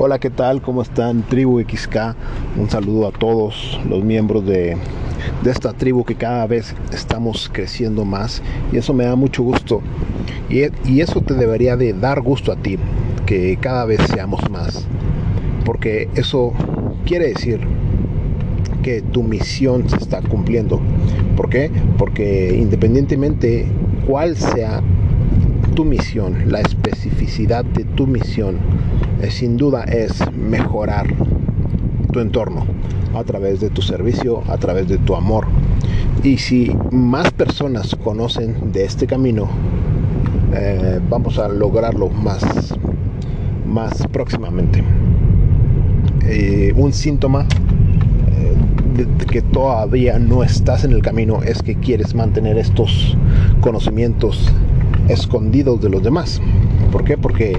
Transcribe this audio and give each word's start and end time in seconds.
Hola, 0.00 0.20
¿qué 0.20 0.30
tal? 0.30 0.62
¿Cómo 0.62 0.82
están? 0.82 1.22
Tribu 1.22 1.60
XK. 1.60 2.14
Un 2.56 2.70
saludo 2.70 3.08
a 3.08 3.10
todos 3.10 3.80
los 3.90 4.04
miembros 4.04 4.46
de, 4.46 4.76
esta 5.44 5.72
tribu 5.72 6.04
que 6.04 6.14
cada 6.14 6.46
vez 6.46 6.72
estamos 6.92 7.50
creciendo 7.52 8.04
más 8.04 8.40
y 8.70 8.76
eso 8.76 8.94
me 8.94 9.06
da 9.06 9.16
mucho 9.16 9.42
gusto. 9.42 9.82
Y, 10.48 10.60
y 10.88 11.00
eso 11.00 11.20
te 11.20 11.34
debería 11.34 11.76
de 11.76 11.94
dar 11.94 12.20
gusto 12.20 12.52
a 12.52 12.56
ti, 12.56 12.78
que 13.26 13.58
cada 13.60 13.86
vez 13.86 14.00
seamos 14.06 14.48
más. 14.48 14.86
Porque 15.64 16.08
eso 16.14 16.52
quiere 17.04 17.30
decir 17.30 17.58
que 18.84 19.02
tu 19.02 19.24
misión 19.24 19.90
se 19.90 19.96
está 19.96 20.22
cumpliendo. 20.22 20.80
¿Por 21.36 21.50
qué? 21.50 21.72
Porque 21.98 22.56
independientemente 22.56 23.66
cuál 24.06 24.36
sea 24.36 24.80
tu 25.78 25.84
misión, 25.84 26.50
la 26.50 26.60
especificidad 26.60 27.64
de 27.64 27.84
tu 27.84 28.08
misión, 28.08 28.56
eh, 29.22 29.30
sin 29.30 29.56
duda 29.56 29.84
es 29.84 30.12
mejorar 30.32 31.06
tu 32.12 32.18
entorno 32.18 32.66
a 33.14 33.22
través 33.22 33.60
de 33.60 33.70
tu 33.70 33.80
servicio, 33.80 34.42
a 34.48 34.56
través 34.56 34.88
de 34.88 34.98
tu 34.98 35.14
amor. 35.14 35.46
Y 36.24 36.38
si 36.38 36.76
más 36.90 37.30
personas 37.30 37.94
conocen 37.94 38.72
de 38.72 38.86
este 38.86 39.06
camino, 39.06 39.48
eh, 40.52 40.98
vamos 41.08 41.38
a 41.38 41.46
lograrlo 41.46 42.08
más, 42.08 42.74
más 43.64 44.04
próximamente. 44.08 44.82
Eh, 46.26 46.72
un 46.74 46.92
síntoma 46.92 47.46
de 48.96 49.06
que 49.26 49.42
todavía 49.42 50.18
no 50.18 50.42
estás 50.42 50.82
en 50.82 50.90
el 50.90 51.02
camino 51.02 51.44
es 51.44 51.62
que 51.62 51.76
quieres 51.76 52.16
mantener 52.16 52.58
estos 52.58 53.16
conocimientos 53.60 54.52
escondidos 55.08 55.80
de 55.80 55.88
los 55.88 56.02
demás. 56.02 56.40
¿Por 56.92 57.04
qué? 57.04 57.18
Porque 57.18 57.58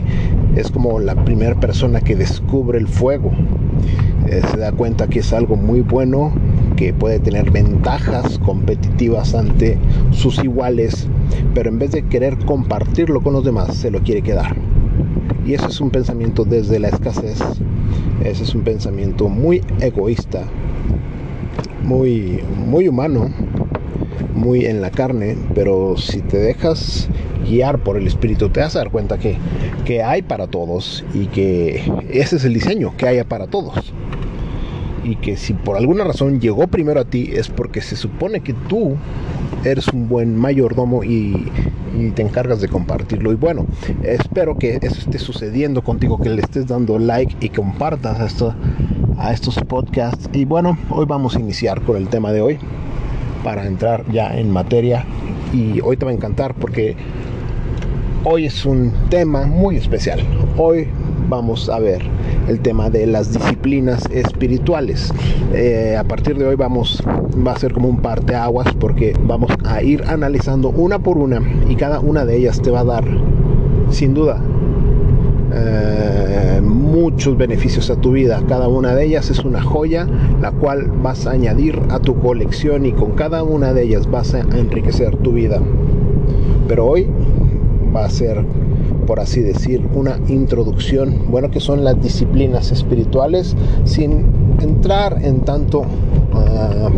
es 0.56 0.72
como 0.72 1.00
la 1.00 1.24
primera 1.24 1.60
persona 1.60 2.02
que 2.02 2.16
descubre 2.16 2.78
el 2.80 2.88
fuego. 2.88 3.32
Eh, 4.28 4.42
se 4.52 4.58
da 4.58 4.72
cuenta 4.72 5.08
que 5.08 5.20
es 5.20 5.34
algo 5.34 5.56
muy 5.56 5.82
bueno, 5.82 6.32
que 6.76 6.94
puede 6.94 7.20
tener 7.20 7.52
ventajas 7.52 8.40
competitivas 8.40 9.34
ante 9.36 9.78
sus 10.12 10.44
iguales, 10.44 11.08
pero 11.54 11.70
en 11.70 11.80
vez 11.80 11.92
de 11.92 12.04
querer 12.04 12.38
compartirlo 12.46 13.22
con 13.22 13.34
los 13.34 13.44
demás, 13.44 13.76
se 13.76 13.92
lo 13.92 14.02
quiere 14.02 14.22
quedar. 14.22 14.56
Y 15.46 15.54
eso 15.54 15.68
es 15.68 15.82
un 15.82 15.90
pensamiento 15.90 16.46
desde 16.46 16.80
la 16.80 16.90
escasez. 16.90 17.40
Ese 18.24 18.44
es 18.44 18.54
un 18.54 18.62
pensamiento 18.62 19.30
muy 19.30 19.62
egoísta, 19.80 20.44
muy, 21.84 22.40
muy 22.68 22.88
humano, 22.88 23.30
muy 24.36 24.66
en 24.66 24.82
la 24.82 24.92
carne, 24.92 25.38
pero 25.56 25.96
si 25.98 26.22
te 26.22 26.38
dejas 26.38 27.10
guiar 27.48 27.80
por 27.80 27.98
el 27.98 28.08
espíritu, 28.08 28.50
te 28.50 28.60
vas 28.60 28.76
a 28.76 28.80
dar 28.80 28.92
cuenta 28.92 29.18
que, 29.18 29.38
que 29.86 30.04
hay 30.04 30.22
para 30.22 30.48
todos 30.48 31.04
y 31.14 31.28
que 31.28 31.92
ese 32.10 32.38
es 32.38 32.46
el 32.46 32.54
diseño, 32.54 32.96
que 32.98 33.08
haya 33.08 33.24
para 33.24 33.48
todos. 33.48 33.94
Y 35.04 35.16
que 35.16 35.38
si 35.38 35.54
por 35.54 35.78
alguna 35.78 36.04
razón 36.04 36.40
llegó 36.40 36.68
primero 36.68 37.00
a 37.00 37.06
ti 37.06 37.32
es 37.34 37.48
porque 37.48 37.82
se 37.82 37.96
supone 37.96 38.42
que 38.42 38.54
tú 38.54 38.98
eres 39.64 39.88
un 39.90 40.08
buen 40.08 40.36
mayordomo 40.36 41.04
y, 41.04 41.48
y, 41.98 42.10
te 42.12 42.22
encargas 42.22 42.62
de 42.62 42.68
compartirlo. 42.68 43.32
Y 43.32 43.36
bueno, 43.36 43.66
espero 44.04 44.58
que 44.58 44.78
eso 44.82 45.00
esté 45.00 45.18
sucediendo 45.18 45.84
contigo, 45.84 46.20
que 46.20 46.30
le 46.30 46.42
estés 46.42 46.68
dando 46.68 47.00
like 47.00 47.36
y 47.40 47.50
compartas 47.50 48.20
esto 48.20 48.54
a 49.18 49.34
estos 49.34 49.56
podcasts. 49.56 50.30
Y 50.34 50.46
bueno, 50.46 50.78
hoy 50.90 51.06
vamos 51.06 51.36
a 51.36 51.40
iniciar 51.40 51.82
con 51.82 51.98
el 51.98 52.08
tema 52.08 52.32
de 52.32 52.42
hoy 52.42 52.60
para 53.44 53.66
entrar 53.66 54.04
ya 54.12 54.38
en 54.38 54.52
materia. 54.52 55.06
Y 55.54 55.82
hoy 55.82 55.98
te 55.98 56.06
va 56.06 56.12
a 56.12 56.14
encantar 56.14 56.54
porque 56.56 56.96
hoy 58.24 58.46
es 58.46 58.66
un 58.66 58.92
tema 59.10 59.46
muy 59.46 59.78
especial. 59.78 60.20
Hoy 60.58 60.88
vamos 61.30 61.70
a 61.70 61.80
ver 61.80 62.02
el 62.48 62.60
tema 62.60 62.90
de 62.90 63.06
las 63.06 63.34
disciplinas 63.34 64.06
espirituales. 64.12 65.14
Eh, 65.54 65.96
a 65.98 66.04
partir 66.04 66.38
de 66.38 66.46
hoy 66.46 66.56
vamos, 66.56 67.02
va 67.46 67.54
a 67.54 67.60
ser 67.60 67.74
como 67.74 67.88
un 67.88 68.02
parteaguas 68.02 68.74
porque 68.80 69.14
vamos 69.24 69.52
a 69.66 69.82
ir 69.84 70.04
analizando 70.08 70.70
una 70.70 71.00
por 71.00 71.18
una 71.18 71.42
y 71.70 71.76
cada 71.76 72.00
una 72.00 72.26
de 72.26 72.38
ellas 72.38 72.62
te 72.62 72.72
va 72.72 72.82
a 72.82 72.86
dar, 72.86 73.06
sin 73.90 74.14
duda, 74.14 74.42
eh, 75.54 76.62
muchos 76.64 77.38
beneficios 77.38 77.90
a 77.90 77.96
tu 77.96 78.12
vida. 78.12 78.42
Cada 78.48 78.68
una 78.68 78.96
de 78.96 79.06
ellas 79.06 79.30
es 79.30 79.40
una 79.40 79.62
joya, 79.62 80.08
la 80.42 80.52
cual 80.52 80.92
vas 81.02 81.26
a 81.26 81.32
añadir 81.32 81.80
a 81.90 82.00
tu 82.00 82.20
colección 82.20 82.86
y 82.86 82.92
con 82.92 83.12
cada 83.12 83.44
una 83.44 83.74
de 83.74 83.84
ellas 83.84 84.10
vas 84.10 84.34
a 84.34 84.40
enriquecer 84.40 85.16
tu 85.18 85.34
vida. 85.34 85.62
Pero 86.68 86.86
hoy 86.86 87.08
va 87.96 88.06
a 88.06 88.10
ser, 88.10 88.44
por 89.06 89.20
así 89.20 89.42
decir, 89.42 89.86
una 89.94 90.20
introducción, 90.28 91.26
bueno, 91.30 91.50
que 91.50 91.60
son 91.60 91.84
las 91.84 92.02
disciplinas 92.02 92.72
espirituales, 92.72 93.56
sin 93.84 94.26
entrar 94.62 95.20
en 95.24 95.42
tanto 95.42 95.84
ah, 96.34 96.90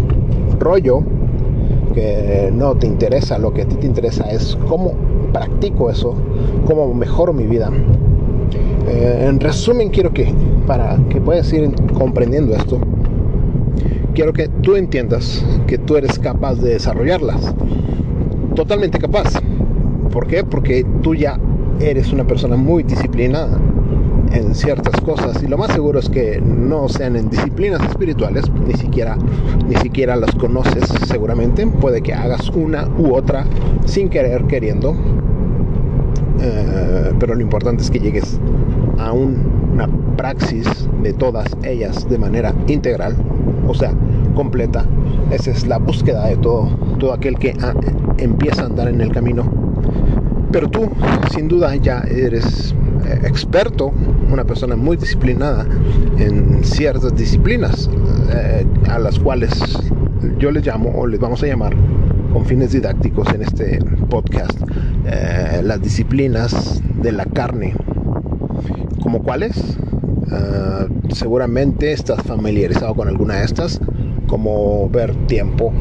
rollo 0.59 1.03
que 1.93 2.51
no 2.53 2.75
te 2.75 2.87
interesa, 2.87 3.37
lo 3.37 3.53
que 3.53 3.63
a 3.63 3.67
ti 3.67 3.75
te 3.75 3.85
interesa 3.85 4.29
es 4.31 4.57
cómo 4.67 4.93
practico 5.33 5.89
eso, 5.89 6.15
cómo 6.65 6.93
mejoro 6.93 7.33
mi 7.33 7.45
vida. 7.45 7.71
Eh, 8.87 9.25
en 9.27 9.39
resumen, 9.39 9.89
quiero 9.89 10.11
que, 10.11 10.33
para 10.67 10.97
que 11.09 11.21
puedas 11.21 11.51
ir 11.53 11.71
comprendiendo 11.93 12.55
esto, 12.55 12.79
quiero 14.13 14.33
que 14.33 14.47
tú 14.47 14.75
entiendas 14.75 15.45
que 15.67 15.77
tú 15.77 15.95
eres 15.95 16.19
capaz 16.19 16.55
de 16.55 16.71
desarrollarlas. 16.71 17.53
Totalmente 18.55 18.99
capaz. 18.99 19.33
¿Por 20.11 20.27
qué? 20.27 20.43
Porque 20.43 20.85
tú 21.01 21.15
ya 21.15 21.39
eres 21.79 22.11
una 22.11 22.25
persona 22.25 22.55
muy 22.57 22.83
disciplinada 22.83 23.57
en 24.33 24.55
ciertas 24.55 24.99
cosas 25.01 25.41
y 25.43 25.47
lo 25.47 25.57
más 25.57 25.71
seguro 25.73 25.99
es 25.99 26.09
que 26.09 26.41
no 26.41 26.87
sean 26.87 27.15
en 27.15 27.29
disciplinas 27.29 27.81
espirituales, 27.89 28.45
ni 28.65 28.73
siquiera 28.73 29.17
ni 29.67 29.75
siquiera 29.77 30.15
las 30.15 30.33
conoces 30.35 30.85
seguramente, 31.07 31.67
puede 31.67 32.01
que 32.01 32.13
hagas 32.13 32.49
una 32.49 32.87
u 32.97 33.13
otra 33.13 33.45
sin 33.85 34.09
querer 34.09 34.45
queriendo, 34.45 34.95
eh, 36.39 37.11
pero 37.19 37.35
lo 37.35 37.41
importante 37.41 37.83
es 37.83 37.91
que 37.91 37.99
llegues 37.99 38.39
a 38.97 39.11
una 39.11 39.89
praxis 40.17 40.67
de 41.01 41.13
todas 41.13 41.47
ellas 41.63 42.07
de 42.09 42.17
manera 42.17 42.53
integral, 42.67 43.15
o 43.67 43.73
sea, 43.73 43.93
completa. 44.35 44.85
Esa 45.31 45.51
es 45.51 45.65
la 45.67 45.77
búsqueda 45.77 46.27
de 46.27 46.37
todo, 46.37 46.67
todo 46.99 47.13
aquel 47.13 47.37
que 47.37 47.53
ah, 47.61 47.73
empieza 48.17 48.63
a 48.63 48.65
andar 48.65 48.87
en 48.87 49.01
el 49.01 49.11
camino. 49.11 49.70
Pero 50.51 50.69
tú, 50.69 50.89
sin 51.33 51.47
duda, 51.47 51.75
ya 51.77 52.01
eres 52.01 52.75
eh, 53.05 53.21
experto, 53.23 53.93
una 54.31 54.43
persona 54.43 54.75
muy 54.75 54.97
disciplinada 54.97 55.65
en 56.17 56.63
ciertas 56.63 57.15
disciplinas 57.15 57.89
eh, 58.33 58.65
a 58.89 58.99
las 58.99 59.17
cuales 59.17 59.51
yo 60.37 60.51
les 60.51 60.65
llamo 60.65 60.91
o 60.95 61.07
les 61.07 61.19
vamos 61.19 61.41
a 61.43 61.47
llamar 61.47 61.73
con 62.33 62.45
fines 62.45 62.71
didácticos 62.71 63.27
en 63.33 63.43
este 63.43 63.79
podcast 64.09 64.59
eh, 65.05 65.61
las 65.63 65.81
disciplinas 65.81 66.81
de 67.01 67.11
la 67.13 67.25
carne. 67.25 67.73
¿Como 69.01 69.23
cuáles? 69.23 69.77
Seguramente 71.13 71.91
estás 71.91 72.21
familiarizado 72.23 72.93
con 72.95 73.09
alguna 73.09 73.35
de 73.35 73.45
estas, 73.45 73.81
como 74.27 74.89
ver 74.89 75.13
tiempo, 75.27 75.73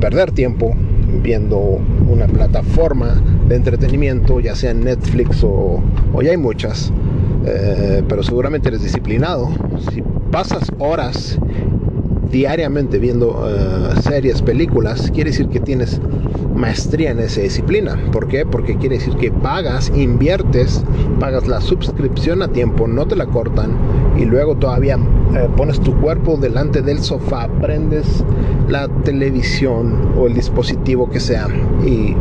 perder 0.00 0.32
tiempo 0.32 0.74
viendo 1.22 1.58
una 2.08 2.26
plataforma 2.26 3.22
entretenimiento, 3.54 4.40
ya 4.40 4.54
sea 4.54 4.70
en 4.70 4.80
Netflix 4.80 5.42
o, 5.44 5.82
o 6.12 6.20
hay 6.20 6.36
muchas, 6.36 6.92
eh, 7.44 8.02
pero 8.08 8.22
seguramente 8.22 8.68
eres 8.68 8.82
disciplinado. 8.82 9.48
Si 9.92 10.02
pasas 10.30 10.70
horas 10.78 11.38
diariamente 12.30 12.98
viendo 12.98 13.46
eh, 13.46 14.00
series, 14.00 14.42
películas, 14.42 15.10
quiere 15.12 15.30
decir 15.30 15.48
que 15.48 15.60
tienes 15.60 16.00
maestría 16.56 17.10
en 17.10 17.18
esa 17.18 17.42
disciplina. 17.42 17.98
¿Por 18.10 18.26
qué? 18.28 18.46
Porque 18.46 18.76
quiere 18.76 18.96
decir 18.96 19.14
que 19.16 19.30
pagas, 19.30 19.92
inviertes, 19.94 20.82
pagas 21.20 21.46
la 21.46 21.60
suscripción 21.60 22.42
a 22.42 22.48
tiempo, 22.48 22.88
no 22.88 23.06
te 23.06 23.16
la 23.16 23.26
cortan 23.26 23.76
y 24.16 24.24
luego 24.24 24.56
todavía 24.56 24.96
eh, 25.34 25.48
pones 25.56 25.80
tu 25.80 25.94
cuerpo 26.00 26.36
delante 26.36 26.80
del 26.82 27.00
sofá, 27.00 27.48
prendes 27.60 28.24
la 28.68 28.88
televisión 28.88 30.14
o 30.18 30.26
el 30.26 30.34
dispositivo 30.34 31.10
que 31.10 31.20
sea 31.20 31.48
y 31.84 32.14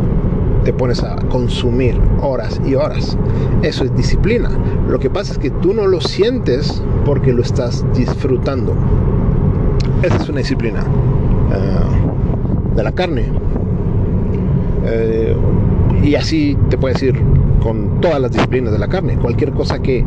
te 0.64 0.74
pones 0.74 1.04
a 1.04 1.16
consumir 1.30 2.00
horas 2.22 2.62
y 2.66 2.76
horas. 2.76 3.18
Eso 3.64 3.84
es 3.84 3.96
disciplina. 3.96 4.50
Lo 4.88 5.00
que 5.00 5.10
pasa 5.10 5.34
es 5.34 5.38
que 5.40 5.50
tú 5.50 5.74
no 5.74 5.88
lo 5.88 6.02
sientes 6.02 6.84
porque 7.06 7.34
lo 7.34 7.42
estás 7.42 7.86
disfrutando. 7.94 8.76
Esa 10.04 10.18
es 10.18 10.30
una 10.30 10.40
disciplina 10.40 10.80
eh, 11.54 12.76
de 12.76 12.84
la 12.84 12.92
carne. 12.92 13.26
Eh, 14.86 15.36
y 16.04 16.16
así 16.16 16.58
te 16.70 16.78
puedes 16.78 17.02
ir 17.04 17.16
con 17.62 18.02
todas 18.02 18.20
las 18.20 18.32
disciplinas 18.32 18.74
de 18.74 18.80
la 18.80 18.88
carne. 18.88 19.16
Cualquier 19.18 19.52
cosa 19.52 19.80
que 19.80 20.04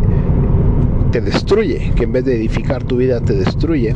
te 1.12 1.20
destruye, 1.20 1.92
que 1.94 2.04
en 2.04 2.12
vez 2.12 2.24
de 2.24 2.34
edificar 2.34 2.82
tu 2.82 2.96
vida 2.96 3.20
te 3.20 3.34
destruye. 3.34 3.94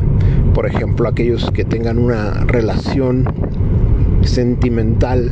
Por 0.53 0.65
ejemplo, 0.65 1.07
aquellos 1.07 1.51
que 1.51 1.65
tengan 1.65 1.97
una 1.97 2.45
relación 2.45 3.25
sentimental 4.21 5.29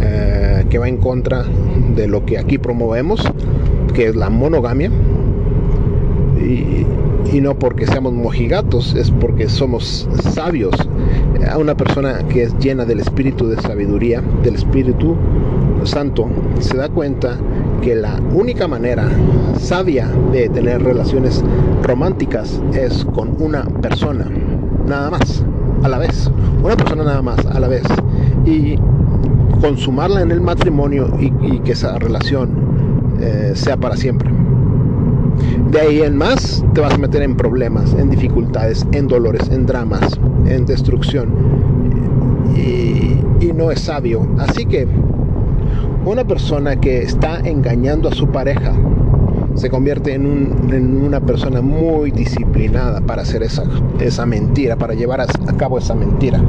eh, 0.00 0.64
que 0.68 0.78
va 0.78 0.88
en 0.88 0.98
contra 0.98 1.44
de 1.94 2.06
lo 2.06 2.24
que 2.24 2.38
aquí 2.38 2.58
promovemos, 2.58 3.22
que 3.94 4.08
es 4.08 4.16
la 4.16 4.30
monogamia. 4.30 4.90
Y, 6.38 6.86
y 7.32 7.40
no 7.40 7.58
porque 7.58 7.86
seamos 7.86 8.12
mojigatos, 8.12 8.94
es 8.94 9.10
porque 9.10 9.48
somos 9.48 10.08
sabios. 10.32 10.74
A 11.50 11.58
una 11.58 11.76
persona 11.76 12.18
que 12.28 12.44
es 12.44 12.58
llena 12.58 12.84
del 12.84 13.00
espíritu 13.00 13.48
de 13.48 13.60
sabiduría, 13.60 14.22
del 14.42 14.54
espíritu 14.54 15.16
santo, 15.84 16.28
se 16.60 16.76
da 16.76 16.88
cuenta 16.88 17.36
que 17.82 17.94
la 17.94 18.20
única 18.32 18.66
manera 18.66 19.08
sabia 19.58 20.08
de 20.32 20.48
tener 20.48 20.82
relaciones 20.82 21.44
románticas 21.82 22.60
es 22.72 23.04
con 23.04 23.40
una 23.40 23.64
persona, 23.80 24.28
nada 24.86 25.10
más, 25.10 25.44
a 25.82 25.88
la 25.88 25.98
vez. 25.98 26.30
Una 26.62 26.76
persona 26.76 27.04
nada 27.04 27.22
más, 27.22 27.44
a 27.46 27.60
la 27.60 27.68
vez. 27.68 27.84
Y 28.44 28.76
consumarla 29.60 30.22
en 30.22 30.30
el 30.30 30.40
matrimonio 30.40 31.08
y, 31.18 31.30
que 31.60 31.72
esa 31.72 31.98
relación 31.98 32.50
eh, 33.20 33.52
sea 33.54 33.76
para 33.76 33.96
siempre. 33.96 34.30
De 35.70 35.80
ahí 35.80 36.02
en 36.02 36.16
más 36.16 36.64
te 36.74 36.80
vas 36.80 36.94
a 36.94 36.98
meter 36.98 37.22
en 37.22 37.36
problemas, 37.36 37.94
en 37.94 38.10
dificultades, 38.10 38.86
en 38.92 39.08
dolores, 39.08 39.48
en 39.50 39.66
dramas, 39.66 40.18
en 40.46 40.64
destrucción. 40.64 41.28
Y, 42.56 43.22
no 43.54 43.70
es 43.70 43.80
sabio. 43.80 44.26
Así 44.38 44.66
que 44.66 44.86
una 46.04 46.24
persona 46.24 46.76
que 46.76 47.02
está 47.02 47.40
engañando 47.40 48.08
a 48.08 48.12
su 48.12 48.28
pareja 48.28 48.74
se 49.54 49.70
convierte 49.70 50.12
en, 50.12 51.02
una 51.02 51.20
persona 51.20 51.62
muy 51.62 52.10
disciplinada 52.10 53.00
para 53.00 53.22
hacer 53.22 53.42
esa, 53.42 53.64
esa 53.98 54.26
mentira, 54.26 54.76
para 54.76 54.92
llevar 54.92 55.22
a, 55.22 55.26
cabo 55.56 55.78
esa 55.78 55.94
mentira. 55.94 56.42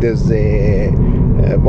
Desde, 0.00 0.92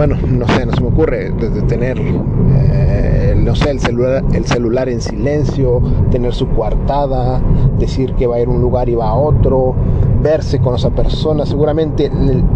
bueno, 0.08 0.28
no 0.28 0.48
sé, 0.50 0.66
no 0.66 0.74
se 0.74 0.82
me 0.82 0.88
ocurre, 0.88 1.32
desde 1.32 1.62
tener... 1.62 1.98
Eh, 1.98 3.36
no 3.38 3.56
sé, 3.56 3.72
el 3.72 3.80
celular, 3.80 4.24
el 4.34 4.46
celular 4.46 4.88
en 4.88 5.02
silencio, 5.02 5.82
tener 6.12 6.34
su 6.34 6.48
coartada, 6.50 7.42
decir 7.78 8.14
que 8.14 8.26
va 8.26 8.38
a 8.38 8.40
ir 8.40 8.48
a 8.48 8.52
un 8.52 8.62
lugar 8.62 8.88
y 8.88 8.96
va 8.96 9.10
a 9.10 9.16
otro, 9.16 9.76
verse 10.22 10.60
con 10.60 10.76
esa 10.76 10.90
persona. 10.92 11.46
Seguramente 11.46 12.10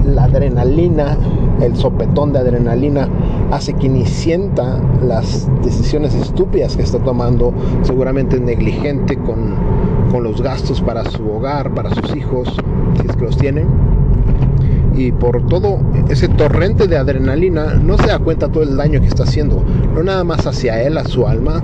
la 0.06 0.26
adrenalina, 0.26 1.18
el 1.62 1.76
sopetón 1.76 2.32
de 2.32 2.40
adrenalina 2.40 3.10
hace 3.52 3.74
que 3.74 3.90
ni 3.90 4.06
sienta 4.06 4.82
las 5.02 5.50
decisiones 5.62 6.16
estúpidas 6.16 6.78
que 6.78 6.84
está 6.84 7.00
tomando, 7.00 7.54
seguramente 7.82 8.40
negligente 8.40 9.18
con, 9.18 9.56
con 10.10 10.24
los 10.24 10.42
gastos 10.42 10.82
para 10.82 11.04
su 11.04 11.30
hogar, 11.30 11.74
para 11.74 11.94
sus 11.94 12.16
hijos, 12.16 12.56
si 13.00 13.08
es 13.08 13.16
que 13.16 13.24
los 13.26 13.38
tienen 13.38 13.97
y 14.98 15.12
por 15.12 15.46
todo 15.48 15.80
ese 16.10 16.28
torrente 16.28 16.88
de 16.88 16.98
adrenalina 16.98 17.76
no 17.76 17.98
se 17.98 18.08
da 18.08 18.20
cuenta 18.20 18.50
todo 18.50 18.64
el 18.64 18.76
daño 18.76 19.00
que 19.00 19.08
está 19.08 19.24
haciendo, 19.24 19.64
no 19.94 20.04
nada 20.04 20.24
más 20.24 20.48
hacia 20.48 20.82
él, 20.82 20.98
a 20.98 21.06
su 21.06 21.28
alma, 21.28 21.62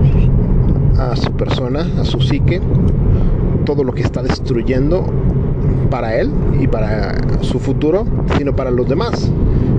a 1.00 1.16
su 1.16 1.32
persona, 1.32 1.88
a 2.00 2.06
su 2.06 2.22
psique, 2.22 2.62
todo 3.66 3.84
lo 3.84 3.94
que 3.94 4.04
está 4.04 4.22
destruyendo 4.22 5.06
para 5.94 6.16
él 6.16 6.32
y 6.60 6.66
para 6.66 7.14
su 7.42 7.60
futuro, 7.60 8.04
sino 8.36 8.56
para 8.56 8.72
los 8.72 8.90
demás. 8.90 9.32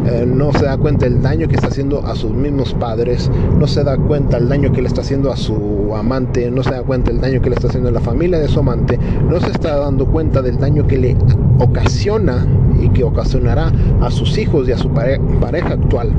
Eh, 0.07 0.25
no 0.25 0.53
se 0.53 0.65
da 0.65 0.77
cuenta 0.77 1.07
el 1.07 1.21
daño 1.21 1.49
que 1.49 1.57
está 1.57 1.67
haciendo 1.67 2.07
a 2.07 2.15
sus 2.15 2.31
mismos 2.31 2.73
padres, 2.73 3.29
no 3.59 3.67
se 3.67 3.83
da 3.83 3.97
cuenta 3.97 4.37
el 4.37 4.49
daño 4.49 4.71
que 4.71 4.81
le 4.81 4.87
está 4.87 5.01
haciendo 5.01 5.33
a 5.33 5.37
su 5.37 5.93
amante, 5.93 6.53
no 6.53 6.63
se 6.63 6.71
da 6.71 6.83
cuenta 6.85 7.11
el 7.11 7.21
daño 7.21 7.43
que 7.43 7.51
le 7.51 7.57
está 7.57 7.67
haciendo 7.67 7.89
a 7.89 7.93
la 7.93 8.01
familia 8.01 8.39
de 8.39 8.47
su 8.47 8.61
amante, 8.61 8.97
no 9.29 9.41
se 9.41 9.51
está 9.51 9.77
dando 9.77 10.07
cuenta 10.07 10.41
del 10.41 10.57
daño 10.57 10.87
que 10.87 10.99
le 10.99 11.17
ocasiona 11.59 12.47
y 12.81 12.91
que 12.91 13.03
ocasionará 13.03 13.73
a 14.01 14.09
sus 14.13 14.39
hijos 14.39 14.69
y 14.69 14.73
a 14.73 14.79
su 14.79 14.91
pareja 14.91 15.71
actual. 15.71 16.13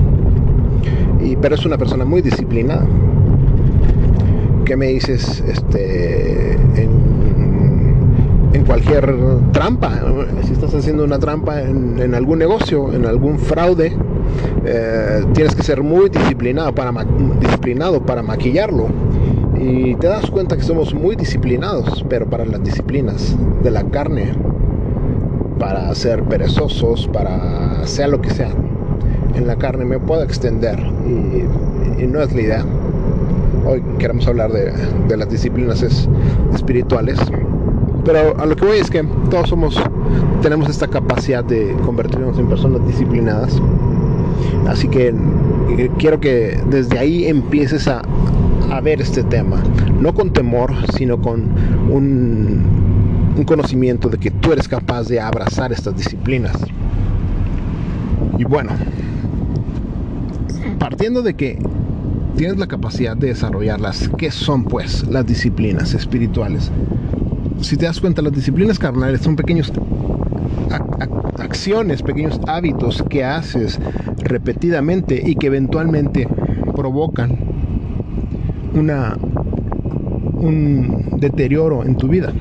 Y, 1.24 1.38
pero 1.38 1.56
es 1.56 1.66
una 1.66 1.78
persona 1.78 2.04
muy 2.04 2.22
disciplinada. 2.22 2.86
¿Qué 4.66 4.76
me 4.76 4.88
dices 4.88 5.42
este, 5.48 6.52
en 6.76 7.05
cualquier 8.64 9.14
trampa. 9.52 9.92
Si 10.44 10.54
estás 10.54 10.74
haciendo 10.74 11.04
una 11.04 11.20
trampa 11.20 11.62
en, 11.62 12.16
algún 12.16 12.40
negocio, 12.40 12.94
en 12.94 13.06
algún 13.06 13.40
fraude, 13.40 13.96
eh, 14.66 15.24
tienes 15.34 15.56
que 15.56 15.64
ser 15.64 15.82
muy 15.84 16.10
disciplinado 16.10 16.74
para, 16.74 16.92
disciplinado 17.40 18.06
para 18.06 18.22
maquillarlo. 18.22 18.88
Y 19.60 19.96
te 19.96 20.08
das 20.08 20.30
cuenta 20.30 20.58
que 20.58 20.64
somos 20.64 20.94
muy 20.94 21.16
disciplinados, 21.16 22.06
pero 22.10 22.30
para 22.30 22.46
las 22.46 22.64
disciplinas 22.64 23.36
de 23.64 23.72
la 23.72 23.84
carne, 23.86 24.34
para 25.60 25.94
ser 25.96 26.24
perezosos, 26.24 27.08
para 27.08 27.86
sea 27.88 28.08
lo 28.08 28.22
que 28.22 28.30
sea. 28.30 28.52
En 29.36 29.48
la 29.48 29.56
carne 29.56 29.86
me 29.86 30.00
puedo 30.00 30.24
extender 30.24 30.80
y, 30.80 32.06
no 32.06 32.22
es 32.22 32.34
la 32.34 32.42
idea. 32.42 32.66
Hoy 33.66 33.82
queremos 33.98 34.28
hablar 34.28 34.52
de 34.52 35.18
las 35.18 35.30
disciplinas 35.30 35.82
espirituales 36.54 37.18
pero 38.06 38.40
a 38.40 38.46
lo 38.46 38.56
que 38.56 38.66
voy 38.66 38.78
es 38.78 38.90
que 38.90 39.04
todos 39.30 39.50
somos, 39.50 39.82
tenemos 40.42 40.70
esta 40.70 40.88
capacidad 40.88 41.44
de 41.44 41.76
convertirnos 41.84 42.38
en 42.38 42.48
personas 42.48 42.86
disciplinadas. 42.88 43.60
Así 44.68 44.88
que 44.88 45.14
eh, 45.78 45.90
quiero 45.98 46.20
que 46.20 46.60
desde 46.70 47.00
ahí 47.00 47.26
empieces 47.26 47.88
a, 47.88 48.04
a 48.72 48.82
ver 48.82 49.02
este 49.02 49.24
tema, 49.24 49.62
no 50.00 50.14
con 50.14 50.32
temor, 50.32 50.72
sino 50.96 51.20
con 51.20 51.50
un, 51.92 52.64
un 53.38 53.44
conocimiento 53.44 54.10
de 54.10 54.18
que 54.18 54.32
tú 54.32 54.54
eres 54.54 54.68
capaz 54.68 55.08
de 55.08 55.20
abrazar 55.20 55.72
estas 55.72 55.98
disciplinas. 55.98 56.56
Y 58.38 58.44
bueno, 58.44 58.72
partiendo 60.78 61.22
de 61.22 61.34
que 61.34 61.58
tienes 62.38 62.58
la 62.58 62.68
capacidad 62.68 63.18
de 63.18 63.28
desarrollarlas, 63.28 64.10
¿qué 64.18 64.30
son 64.30 64.66
pues 64.66 65.08
las 65.08 65.26
disciplinas 65.26 65.94
espirituales? 65.94 66.72
Si 67.62 67.78
te 67.78 67.86
das 67.86 68.00
cuenta, 68.00 68.22
las 68.22 68.34
disciplinas 68.34 68.80
carnales 68.80 69.22
son 69.22 69.36
pequeños 69.36 69.72
acciones, 71.40 72.02
pequeños 72.02 72.40
hábitos 72.48 73.04
que 73.10 73.24
haces 73.24 73.80
repetidamente 74.18 75.22
y 75.26 75.36
que 75.36 75.48
eventualmente 75.48 76.28
provocan 76.76 77.38
una 78.74 79.18
un 80.38 81.18
deterioro 81.18 81.84
en 81.84 81.96
tu 81.96 82.08
vida. 82.08 82.32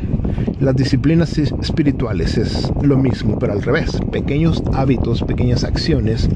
Las 0.61 0.77
disciplinas 0.77 1.37
espirituales 1.39 2.37
es 2.37 2.73
lo 2.83 2.97
mismo, 2.97 3.39
pero 3.39 3.53
al 3.53 3.63
revés. 3.63 3.99
Pequeños 4.13 4.63
hábitos, 4.73 5.23
pequeñas 5.23 5.65
acciones 5.65 6.29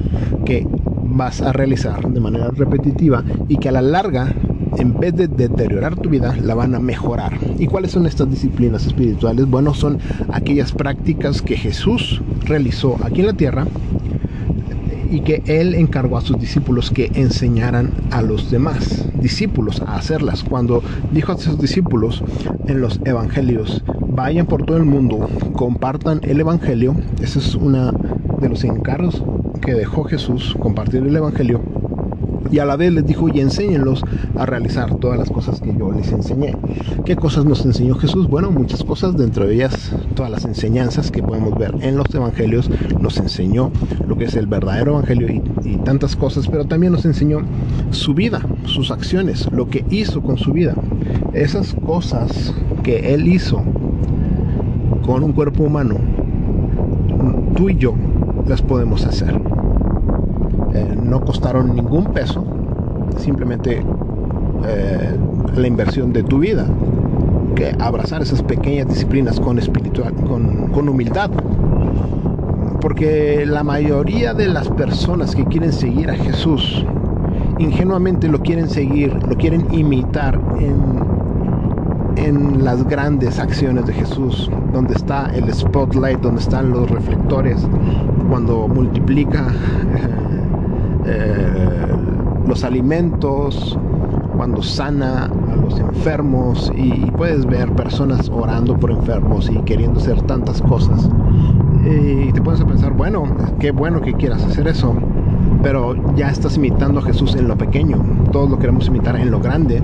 que 0.44 0.66
vas 1.02 1.42
a 1.42 1.52
realizar 1.52 2.08
de 2.08 2.20
manera 2.20 2.50
repetitiva 2.50 3.24
y 3.48 3.56
que 3.56 3.68
a 3.68 3.72
la 3.72 3.82
larga 3.82 4.34
en 4.78 4.98
vez 4.98 5.14
de 5.14 5.28
deteriorar 5.28 5.96
tu 5.96 6.08
vida, 6.08 6.36
la 6.42 6.54
van 6.54 6.74
a 6.74 6.80
mejorar. 6.80 7.38
¿Y 7.58 7.66
cuáles 7.66 7.92
son 7.92 8.06
estas 8.06 8.30
disciplinas 8.30 8.86
espirituales? 8.86 9.46
Bueno, 9.46 9.74
son 9.74 9.98
aquellas 10.32 10.72
prácticas 10.72 11.42
que 11.42 11.56
Jesús 11.56 12.22
realizó 12.46 12.96
aquí 13.04 13.20
en 13.20 13.26
la 13.26 13.32
tierra 13.32 13.66
y 15.10 15.20
que 15.20 15.42
él 15.46 15.74
encargó 15.74 16.18
a 16.18 16.20
sus 16.20 16.38
discípulos 16.38 16.90
que 16.90 17.10
enseñaran 17.14 17.90
a 18.10 18.22
los 18.22 18.50
demás 18.50 19.06
discípulos 19.20 19.82
a 19.86 19.96
hacerlas. 19.96 20.44
Cuando 20.44 20.82
dijo 21.12 21.32
a 21.32 21.38
sus 21.38 21.58
discípulos 21.58 22.22
en 22.66 22.80
los 22.80 23.00
evangelios, 23.04 23.82
vayan 24.08 24.46
por 24.46 24.64
todo 24.64 24.76
el 24.76 24.84
mundo, 24.84 25.28
compartan 25.54 26.20
el 26.22 26.40
evangelio, 26.40 26.94
ese 27.20 27.38
es 27.38 27.54
uno 27.54 27.92
de 28.40 28.48
los 28.48 28.64
encargos 28.64 29.22
que 29.60 29.74
dejó 29.74 30.04
Jesús, 30.04 30.56
compartir 30.58 31.02
el 31.02 31.16
evangelio 31.16 31.62
y 32.50 32.58
a 32.58 32.64
la 32.64 32.76
vez 32.76 32.92
les 32.92 33.06
dijo, 33.06 33.28
y 33.28 33.40
enséñenlos 33.40 34.02
a 34.36 34.46
realizar 34.46 34.96
todas 34.96 35.18
las 35.18 35.30
cosas 35.30 35.60
que 35.60 35.74
yo 35.76 35.92
les 35.92 36.12
enseñé. 36.12 36.56
¿Qué 37.04 37.16
cosas 37.16 37.44
nos 37.44 37.64
enseñó 37.64 37.94
Jesús? 37.96 38.28
Bueno, 38.28 38.50
muchas 38.50 38.84
cosas, 38.84 39.16
dentro 39.16 39.46
de 39.46 39.54
ellas 39.54 39.92
todas 40.14 40.30
las 40.30 40.44
enseñanzas 40.44 41.10
que 41.10 41.22
podemos 41.22 41.56
ver 41.58 41.74
en 41.80 41.96
los 41.96 42.12
evangelios, 42.14 42.70
nos 43.00 43.18
enseñó 43.18 43.70
lo 44.06 44.16
que 44.16 44.24
es 44.24 44.36
el 44.36 44.46
verdadero 44.46 44.92
evangelio 44.92 45.28
y, 45.28 45.42
y 45.64 45.76
tantas 45.78 46.16
cosas, 46.16 46.48
pero 46.48 46.64
también 46.64 46.92
nos 46.92 47.04
enseñó 47.04 47.40
su 47.90 48.14
vida, 48.14 48.40
sus 48.64 48.90
acciones, 48.90 49.48
lo 49.52 49.68
que 49.68 49.84
hizo 49.90 50.22
con 50.22 50.38
su 50.38 50.52
vida. 50.52 50.74
Esas 51.32 51.74
cosas 51.86 52.54
que 52.82 53.14
él 53.14 53.28
hizo 53.28 53.62
con 55.04 55.22
un 55.22 55.32
cuerpo 55.32 55.64
humano, 55.64 55.96
tú 57.56 57.70
y 57.70 57.76
yo 57.76 57.94
las 58.46 58.62
podemos 58.62 59.04
hacer. 59.04 59.47
Eh, 60.78 60.96
no 61.02 61.20
costaron 61.20 61.74
ningún 61.74 62.04
peso, 62.04 62.44
simplemente 63.16 63.82
eh, 64.66 65.16
la 65.56 65.66
inversión 65.66 66.12
de 66.12 66.22
tu 66.22 66.38
vida, 66.38 66.66
que 67.56 67.74
abrazar 67.80 68.22
esas 68.22 68.42
pequeñas 68.42 68.86
disciplinas 68.88 69.40
con 69.40 69.58
espiritual, 69.58 70.14
con, 70.28 70.68
con 70.68 70.88
humildad. 70.88 71.30
Porque 72.80 73.44
la 73.44 73.64
mayoría 73.64 74.34
de 74.34 74.46
las 74.46 74.68
personas 74.68 75.34
que 75.34 75.44
quieren 75.46 75.72
seguir 75.72 76.10
a 76.10 76.14
Jesús, 76.14 76.84
ingenuamente 77.58 78.28
lo 78.28 78.40
quieren 78.40 78.68
seguir, 78.68 79.12
lo 79.28 79.36
quieren 79.36 79.66
imitar 79.72 80.40
en, 80.60 82.24
en 82.24 82.64
las 82.64 82.86
grandes 82.86 83.40
acciones 83.40 83.84
de 83.86 83.94
Jesús, 83.94 84.48
donde 84.72 84.94
está 84.94 85.28
el 85.34 85.52
spotlight, 85.52 86.20
donde 86.20 86.40
están 86.40 86.70
los 86.70 86.88
reflectores, 86.88 87.66
cuando 88.30 88.68
multiplica 88.68 89.48
eh, 91.08 91.86
los 92.46 92.64
alimentos, 92.64 93.78
cuando 94.38 94.62
sana 94.62 95.24
a 95.24 95.56
los 95.56 95.80
enfermos 95.80 96.72
y 96.76 97.10
puedes 97.10 97.44
ver 97.44 97.72
personas 97.72 98.30
orando 98.30 98.78
por 98.78 98.92
enfermos 98.92 99.50
y 99.50 99.58
queriendo 99.62 99.98
hacer 99.98 100.22
tantas 100.22 100.62
cosas. 100.62 101.10
Y 101.84 102.32
te 102.32 102.40
pones 102.40 102.60
a 102.60 102.66
pensar, 102.66 102.92
bueno, 102.92 103.24
qué 103.58 103.72
bueno 103.72 104.00
que 104.00 104.14
quieras 104.14 104.44
hacer 104.44 104.68
eso, 104.68 104.94
pero 105.62 106.14
ya 106.14 106.30
estás 106.30 106.56
imitando 106.56 107.00
a 107.00 107.02
Jesús 107.02 107.34
en 107.34 107.48
lo 107.48 107.56
pequeño. 107.56 108.00
Todos 108.30 108.48
lo 108.48 108.58
queremos 108.58 108.86
imitar 108.86 109.16
en 109.16 109.30
lo 109.30 109.40
grande, 109.40 109.82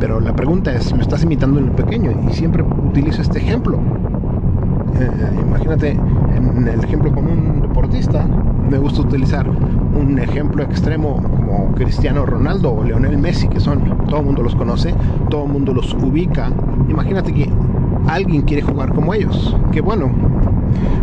pero 0.00 0.18
la 0.18 0.34
pregunta 0.34 0.74
es, 0.74 0.90
¿lo 0.90 1.00
estás 1.00 1.22
imitando 1.22 1.60
en 1.60 1.66
lo 1.66 1.76
pequeño? 1.76 2.10
Y 2.28 2.32
siempre 2.32 2.62
utilizo 2.62 3.22
este 3.22 3.38
ejemplo. 3.38 3.78
Eh, 4.98 5.10
imagínate 5.46 5.96
en 6.56 6.68
el 6.68 6.84
ejemplo 6.84 7.12
con 7.12 7.26
un 7.26 7.60
deportista, 7.62 8.26
me 8.68 8.78
gusta 8.78 9.02
utilizar 9.02 9.48
un 9.48 10.18
ejemplo 10.18 10.62
extremo 10.62 11.16
como 11.22 11.72
Cristiano 11.74 12.24
Ronaldo 12.24 12.72
o 12.72 12.84
Leonel 12.84 13.18
Messi, 13.18 13.48
que 13.48 13.60
son, 13.60 13.80
todo 14.08 14.20
el 14.20 14.26
mundo 14.26 14.42
los 14.42 14.54
conoce, 14.56 14.94
todo 15.28 15.44
el 15.44 15.52
mundo 15.52 15.72
los 15.72 15.94
ubica. 15.94 16.50
Imagínate 16.88 17.32
que 17.32 17.50
alguien 18.08 18.42
quiere 18.42 18.62
jugar 18.62 18.92
como 18.94 19.14
ellos, 19.14 19.56
que 19.72 19.80
bueno, 19.80 20.10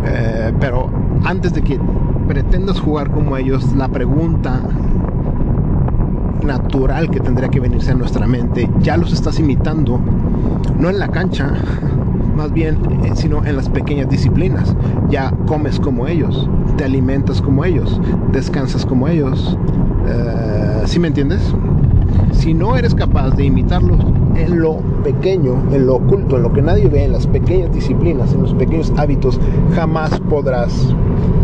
eh, 0.06 0.52
pero 0.60 0.90
antes 1.24 1.54
de 1.54 1.62
que 1.62 1.80
pretendas 2.28 2.80
jugar 2.80 3.10
como 3.12 3.38
ellos, 3.38 3.74
la 3.76 3.88
pregunta 3.88 4.62
natural 6.44 7.10
que 7.10 7.20
tendría 7.20 7.50
que 7.50 7.60
venirse 7.60 7.92
a 7.92 7.96
nuestra 7.96 8.26
mente, 8.28 8.70
ya 8.82 8.98
los 8.98 9.14
estás 9.14 9.40
imitando, 9.40 10.00
no 10.80 10.90
en 10.90 11.00
la 11.00 11.10
cancha, 11.10 11.54
más 12.40 12.54
bien, 12.54 12.78
eh, 13.04 13.12
sino 13.16 13.46
en 13.46 13.58
las 13.58 13.68
pequeñas 13.68 14.10
disciplinas. 14.10 14.74
Ya 15.10 15.34
comes 15.46 15.78
como 15.78 16.08
ellos, 16.08 16.48
te 16.78 16.86
alimentas 16.86 17.42
como 17.42 17.66
ellos, 17.66 18.00
descansas 18.32 18.86
como 18.86 19.10
ellos. 19.10 19.58
Eh, 20.08 20.84
¿Sí 20.86 21.00
me 21.00 21.10
entiendes? 21.10 21.42
Si 22.32 22.54
no 22.54 22.78
eres 22.78 22.96
capaz 22.96 23.32
de 23.32 23.44
imitarlos 23.44 24.00
en 24.38 24.62
lo 24.62 24.78
pequeño, 25.04 25.62
en 25.74 25.86
lo 25.86 25.96
oculto, 25.96 26.38
en 26.38 26.44
lo 26.44 26.54
que 26.54 26.62
nadie 26.62 26.88
ve, 26.88 27.04
en 27.04 27.12
las 27.12 27.28
pequeñas 27.28 27.74
disciplinas, 27.74 28.32
en 28.32 28.44
los 28.44 28.54
pequeños 28.54 28.94
hábitos, 28.96 29.38
jamás 29.76 30.18
podrás 30.30 30.96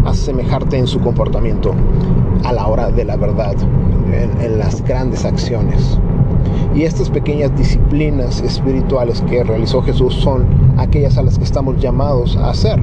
asemejarte 0.05 0.77
en 0.77 0.87
su 0.87 1.01
comportamiento 1.01 1.75
a 2.45 2.53
la 2.53 2.67
hora 2.67 2.89
de 2.89 3.03
la 3.03 3.17
verdad, 3.17 3.55
en, 4.41 4.57
las 4.57 4.81
grandes 4.85 5.25
acciones. 5.25 5.99
Y 6.75 6.83
estas 6.83 7.09
pequeñas 7.09 7.55
disciplinas 7.55 8.41
espirituales 8.41 9.21
que 9.21 9.43
realizó 9.43 9.81
Jesús 9.81 10.13
son 10.15 10.45
aquellas 10.77 11.17
a 11.17 11.23
las 11.23 11.37
que 11.37 11.43
estamos 11.43 11.77
llamados 11.81 12.35
a 12.37 12.49
hacer. 12.49 12.79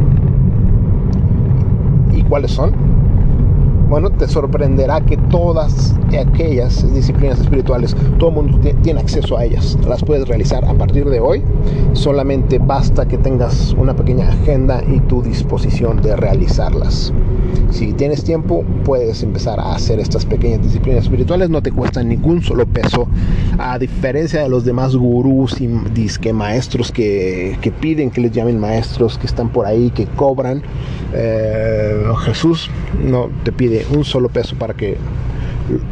¿Y 2.13 2.23
cuáles 2.23 2.53
son? 2.53 2.93
bueno, 3.93 4.09
te 4.09 4.27
sorprenderá 4.27 5.03
que 5.03 5.19
todas 5.19 5.95
aquellas 6.19 6.95
disciplinas 6.95 7.39
espirituales, 7.41 7.95
todo 8.19 8.31
el 8.31 8.37
mundo 8.37 8.59
tiene 8.81 9.01
acceso 9.01 9.37
a 9.37 9.45
ellas. 9.45 9.77
Las 9.87 10.03
puedes 10.03 10.27
realizar 10.27 10.65
a 10.65 10.73
partir 10.73 11.11
de 11.11 11.21
hoy. 11.21 11.43
Solamente 11.93 12.59
basta 12.59 13.07
que 13.07 13.19
tengas 13.19 13.75
una 13.75 13.95
pequeña 13.95 14.31
agenda 14.31 14.83
y 14.83 14.99
tu 15.01 15.21
disposición 15.21 16.01
de 16.01 16.17
realizarlas. 16.17 17.13
Si 17.71 17.93
tienes 17.93 18.23
tiempo, 18.23 18.65
puedes 18.85 19.23
empezar 19.23 19.59
a 19.59 19.75
hacer 19.75 19.99
estas 19.99 20.27
pequeñas 20.27 20.63
disciplinas 20.63 21.05
espirituales. 21.05 21.51
No 21.51 21.63
te 21.63 21.73
cuestan 21.73 22.09
ningún 22.09 22.43
solo 22.43 22.67
peso. 22.67 23.09
A 23.59 23.79
diferencia 23.79 24.43
de 24.43 24.49
los 24.49 24.65
demás 24.65 24.95
gurús 24.95 25.61
y 25.61 25.69
disque 25.95 26.33
maestros 26.33 26.93
que, 26.93 27.59
que 27.61 27.71
piden 27.71 28.11
que 28.11 28.21
les 28.21 28.33
llamen 28.33 28.61
maestros, 28.61 29.19
que 29.19 29.27
están 29.27 29.49
por 29.49 29.67
ahí, 29.67 29.91
que 29.91 30.07
cobran, 30.07 30.63
eh, 31.15 32.05
Jesús 32.25 32.71
no 33.03 33.29
te 33.45 33.53
pide 33.53 33.87
un 33.95 34.05
solo 34.05 34.29
peso 34.29 34.57
para 34.57 34.75
que 34.75 34.97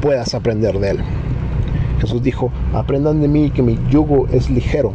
puedas 0.01 0.35
aprender 0.35 0.79
de 0.79 0.91
él. 0.91 0.99
Jesús 2.01 2.23
dijo, 2.23 2.51
aprendan 2.73 3.21
de 3.21 3.29
mí 3.29 3.51
que 3.51 3.63
mi 3.63 3.79
yugo 3.91 4.27
es 4.33 4.49
ligero. 4.51 4.93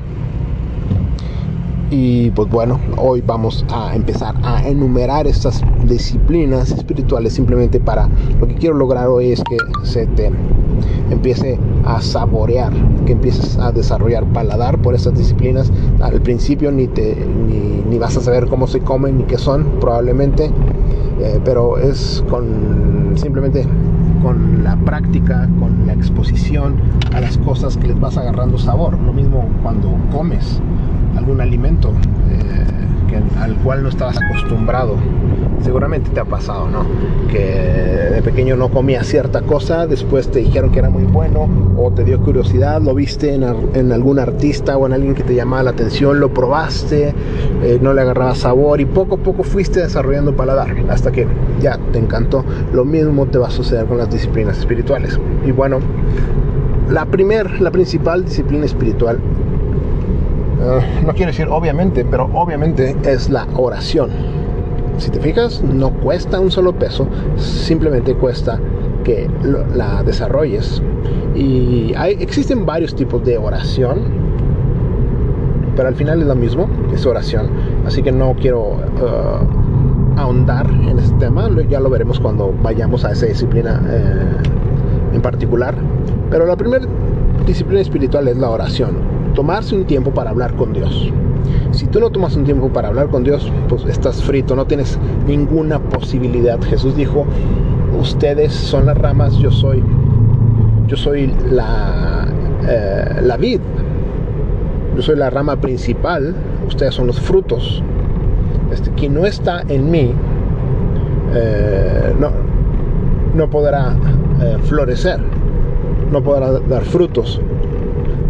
Y 1.92 2.32
pues 2.32 2.50
bueno, 2.50 2.80
hoy 2.98 3.22
vamos 3.25 3.63
a 3.70 3.96
empezar 3.96 4.36
a 4.44 4.68
enumerar 4.68 5.27
estas 5.27 5.62
disciplinas 5.88 6.72
espirituales 6.72 7.34
simplemente 7.34 7.80
para 7.80 8.10
lo 8.39 8.48
que 8.48 8.56
quiero 8.56 8.75
lograr 8.75 9.08
hoy 9.08 9.32
es 9.32 9.44
que 9.44 9.58
se 9.84 10.08
te 10.08 10.32
empiece 11.12 11.60
a 11.86 12.01
saborear, 12.01 12.74
que 13.06 13.12
empieces 13.12 13.58
a 13.58 13.72
desarrollar 13.72 14.25
paladar 14.34 14.80
por 14.80 14.96
estas 14.96 15.15
disciplinas. 15.15 15.72
Al 16.01 16.22
principio 16.22 16.72
ni, 16.72 16.88
te, 16.88 17.15
ni, 17.15 17.84
ni 17.88 18.00
vas 18.00 18.18
a 18.18 18.22
saber 18.22 18.48
cómo 18.48 18.65
se 18.65 18.80
comen 18.80 19.20
ni 19.20 19.24
qué 19.25 19.38
son, 19.38 19.65
probablemente 19.80 20.50
eh, 21.20 21.39
pero 21.46 21.77
es 21.77 22.24
con 22.30 23.13
simplemente 23.15 23.65
con 24.22 24.63
la 24.63 24.75
práctica, 24.75 25.48
con 25.60 25.88
la 25.88 25.94
exposición 25.94 26.75
a 27.13 27.22
las 27.22 27.38
cosas 27.38 27.77
que 27.77 27.88
les 27.88 28.00
vas 28.00 28.18
agarrando 28.18 28.58
sabor. 28.58 28.98
Lo 29.00 29.13
mismo 29.13 29.48
cuando 29.63 29.89
comes 30.12 30.60
algún 31.15 31.41
alimento 31.41 31.91
eh, 32.29 32.65
al 33.39 33.55
cual 33.57 33.84
no 33.84 33.89
estabas 33.89 34.17
acostumbrado 34.22 34.98
seguramente 35.65 36.12
te 36.12 36.19
ha 36.19 36.25
pasado, 36.25 36.69
¿no? 36.69 36.86
Que 37.27 37.39
de 38.13 38.22
pequeño 38.22 38.55
no 38.55 38.69
comías 38.69 39.07
cierta 39.07 39.41
cosa, 39.41 39.88
después 39.88 40.29
te 40.29 40.39
dijeron 40.39 40.72
que 40.72 40.79
era 40.79 40.91
muy 40.91 41.03
bueno 41.03 41.50
o 41.75 41.91
te 41.91 42.03
dio 42.03 42.22
curiosidad, 42.22 42.81
lo 42.81 42.93
viste 42.93 43.34
en, 43.34 43.91
algún 43.91 44.19
artista 44.19 44.77
o 44.77 44.86
en 44.86 44.93
alguien 44.93 45.15
que 45.15 45.24
te 45.24 45.34
llamaba 45.34 45.63
la 45.63 45.72
atención, 45.72 46.19
lo 46.19 46.34
probaste, 46.34 47.15
eh, 47.63 47.79
no 47.81 47.93
le 47.93 48.01
agarraba 48.01 48.36
sabor 48.36 48.79
y 48.79 48.86
poco 48.86 49.15
a 49.15 49.17
poco 49.17 49.43
fuiste 49.43 49.79
desarrollando 49.79 50.36
paladar 50.36 50.75
hasta 50.89 51.12
que 51.12 51.27
ya 51.60 51.79
te 51.91 51.98
encantó. 51.98 52.45
Lo 52.72 52.86
mismo 52.86 53.25
te 53.25 53.39
va 53.39 53.48
a 53.48 53.51
suceder 53.51 53.86
con 53.86 53.98
las 53.98 54.12
disciplinas 54.12 54.60
espirituales. 54.60 55.19
Y 55.45 55.51
bueno, 55.51 55.79
la 56.91 57.05
primer, 57.05 57.60
la 57.60 57.72
principal 57.72 58.24
disciplina 58.24 58.65
espiritual 58.65 59.19
eh, 60.62 61.03
no 61.05 61.13
quiero 61.13 61.31
decir 61.31 61.47
obviamente, 61.50 62.05
pero 62.05 62.29
obviamente 62.33 62.95
es 63.03 63.29
la 63.29 63.47
oración 63.55 64.09
si 64.97 65.12
te 65.12 65.19
fijas, 65.19 65.62
no 65.62 65.91
cuesta 65.91 66.39
un 66.39 66.51
solo 66.51 66.74
peso, 66.74 67.07
simplemente 67.35 68.15
cuesta 68.15 68.59
que 69.03 69.29
la 69.74 70.03
desarrolles. 70.03 70.81
Y 71.35 71.93
hay, 71.95 72.13
existen 72.19 72.65
varios 72.65 72.95
tipos 72.95 73.24
de 73.25 73.38
oración, 73.38 74.00
pero 75.75 75.89
al 75.89 75.95
final 75.95 76.21
es 76.21 76.27
lo 76.27 76.35
mismo, 76.35 76.69
es 76.93 77.05
oración. 77.05 77.50
Así 77.85 78.01
que 78.01 78.12
no 78.12 78.35
quiero 78.39 78.62
uh, 78.62 80.17
ahondar 80.19 80.69
en 80.69 80.97
este 80.97 81.15
tema, 81.17 81.50
ya 81.69 81.79
lo 81.79 81.89
veremos 81.89 82.19
cuando 82.19 82.53
vayamos 82.63 83.03
a 83.03 83.12
esa 83.12 83.25
disciplina 83.25 83.81
eh, 83.89 85.13
en 85.13 85.21
particular. 85.21 85.75
Pero 86.29 86.45
la 86.45 86.55
primera 86.55 86.85
disciplina 87.45 87.81
espiritual 87.81 88.27
es 88.29 88.38
la 88.38 88.50
oración, 88.50 88.95
tomarse 89.36 89.75
un 89.75 89.86
tiempo 89.86 90.12
para 90.12 90.32
hablar 90.32 90.56
con 90.56 90.74
Dios. 90.74 91.12
Si 91.72 91.86
tú 91.88 92.00
no 92.00 92.10
tomas 92.10 92.36
un 92.36 92.46
tiempo 92.46 92.70
para 92.70 92.88
hablar 92.88 93.10
con 93.10 93.24
Dios, 93.24 93.51
pues 93.68 93.86
estás 93.86 94.24
frito, 94.24 94.56
no 94.56 94.65
tienes 94.65 94.98
ninguna 95.27 95.80
posibilidad. 95.80 96.60
Jesús 96.62 96.96
dijo, 96.96 97.25
ustedes 98.00 98.54
son 98.54 98.86
las 98.86 98.98
ramas, 98.98 99.38
yo 99.38 99.51
soy, 99.51 99.84
yo 100.88 100.98
soy 100.98 101.32
la, 101.51 102.27
eh, 102.68 103.22
la 103.22 103.38
vid, 103.38 103.60
yo 104.96 105.01
soy 105.01 105.18
la 105.18 105.30
rama 105.30 105.58
principal, 105.58 106.34
ustedes 106.65 106.96
son 106.96 107.08
los 107.08 107.20
frutos. 107.20 107.84
Este, 108.72 108.89
quien 108.92 109.13
no 109.13 109.25
está 109.25 109.62
en 109.68 109.92
mí, 109.92 110.13
eh, 111.36 112.15
no, 112.20 112.32
no 113.36 113.50
podrá 113.50 113.96
eh, 114.42 114.58
florecer, 114.63 115.20
no 116.12 116.24
podrá 116.24 116.60
dar 116.60 116.84
frutos. 116.84 117.42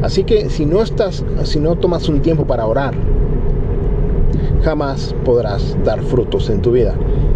Así 0.01 0.23
que 0.23 0.49
si 0.49 0.65
no 0.65 0.81
estás, 0.81 1.23
si 1.43 1.59
no 1.59 1.75
tomas 1.75 2.07
un 2.09 2.21
tiempo 2.21 2.45
para 2.45 2.65
orar, 2.65 2.93
jamás 4.63 5.15
podrás 5.23 5.77
dar 5.83 6.01
frutos 6.01 6.49
en 6.49 6.61
tu 6.61 6.71
vida. 6.71 6.95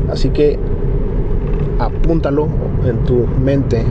Así 0.10 0.30
que 0.30 0.60
apúntalo 1.80 2.48
en 2.86 3.04
tu 3.06 3.26
mente. 3.44 3.84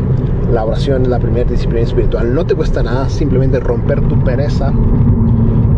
La 0.53 0.65
oración 0.65 1.03
es 1.03 1.09
la 1.09 1.19
primera 1.19 1.51
disciplina 1.51 1.87
espiritual. 1.87 2.35
No 2.35 2.47
te 2.47 2.55
cuesta 2.55 2.83
nada 2.83 3.09
simplemente 3.09 3.61
romper 3.61 4.01
tu 4.09 4.23
pereza. 4.25 4.73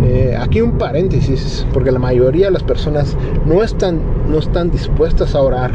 Eh, 0.02 0.36
aquí 0.38 0.60
un 0.60 0.72
paréntesis, 0.72 1.66
porque 1.72 1.90
la 1.90 1.98
mayoría 1.98 2.46
de 2.46 2.52
las 2.52 2.62
personas 2.62 3.16
no 3.46 3.62
están, 3.62 4.00
no 4.28 4.38
están 4.38 4.70
dispuestas 4.70 5.34
a 5.34 5.42
orar 5.42 5.72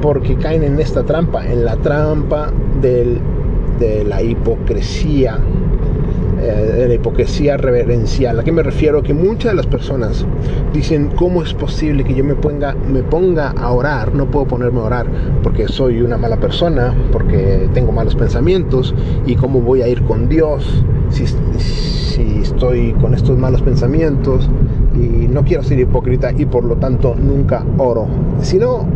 porque 0.00 0.36
caen 0.36 0.62
en 0.62 0.80
esta 0.80 1.02
trampa, 1.04 1.46
en 1.46 1.64
la 1.64 1.76
trampa 1.76 2.50
de 2.80 3.20
la 4.04 4.22
hipocresía 4.22 5.38
de 6.54 6.88
la 6.88 6.94
hipocresía 6.94 7.56
reverencial. 7.56 8.38
¿A 8.38 8.44
qué 8.44 8.52
me 8.52 8.62
refiero? 8.62 9.02
Que 9.02 9.14
muchas 9.14 9.52
de 9.52 9.56
las 9.56 9.66
personas 9.66 10.24
dicen, 10.72 11.10
¿cómo 11.16 11.42
es 11.42 11.54
posible 11.54 12.04
que 12.04 12.14
yo 12.14 12.24
me 12.24 12.34
ponga, 12.34 12.74
me 12.74 13.02
ponga 13.02 13.50
a 13.50 13.70
orar? 13.72 14.14
No 14.14 14.30
puedo 14.30 14.46
ponerme 14.46 14.80
a 14.80 14.84
orar 14.84 15.06
porque 15.42 15.68
soy 15.68 16.02
una 16.02 16.16
mala 16.16 16.38
persona, 16.38 16.94
porque 17.12 17.68
tengo 17.74 17.92
malos 17.92 18.14
pensamientos, 18.14 18.94
y 19.26 19.36
cómo 19.36 19.60
voy 19.60 19.82
a 19.82 19.88
ir 19.88 20.02
con 20.02 20.28
Dios 20.28 20.84
si, 21.10 21.26
si 21.26 22.40
estoy 22.42 22.92
con 22.94 23.14
estos 23.14 23.36
malos 23.38 23.62
pensamientos 23.62 24.48
y 24.94 25.28
no 25.28 25.44
quiero 25.44 25.62
ser 25.62 25.78
hipócrita 25.78 26.32
y 26.36 26.46
por 26.46 26.64
lo 26.64 26.76
tanto 26.76 27.14
nunca 27.14 27.64
oro. 27.78 28.06
Si 28.40 28.58
no 28.58 28.86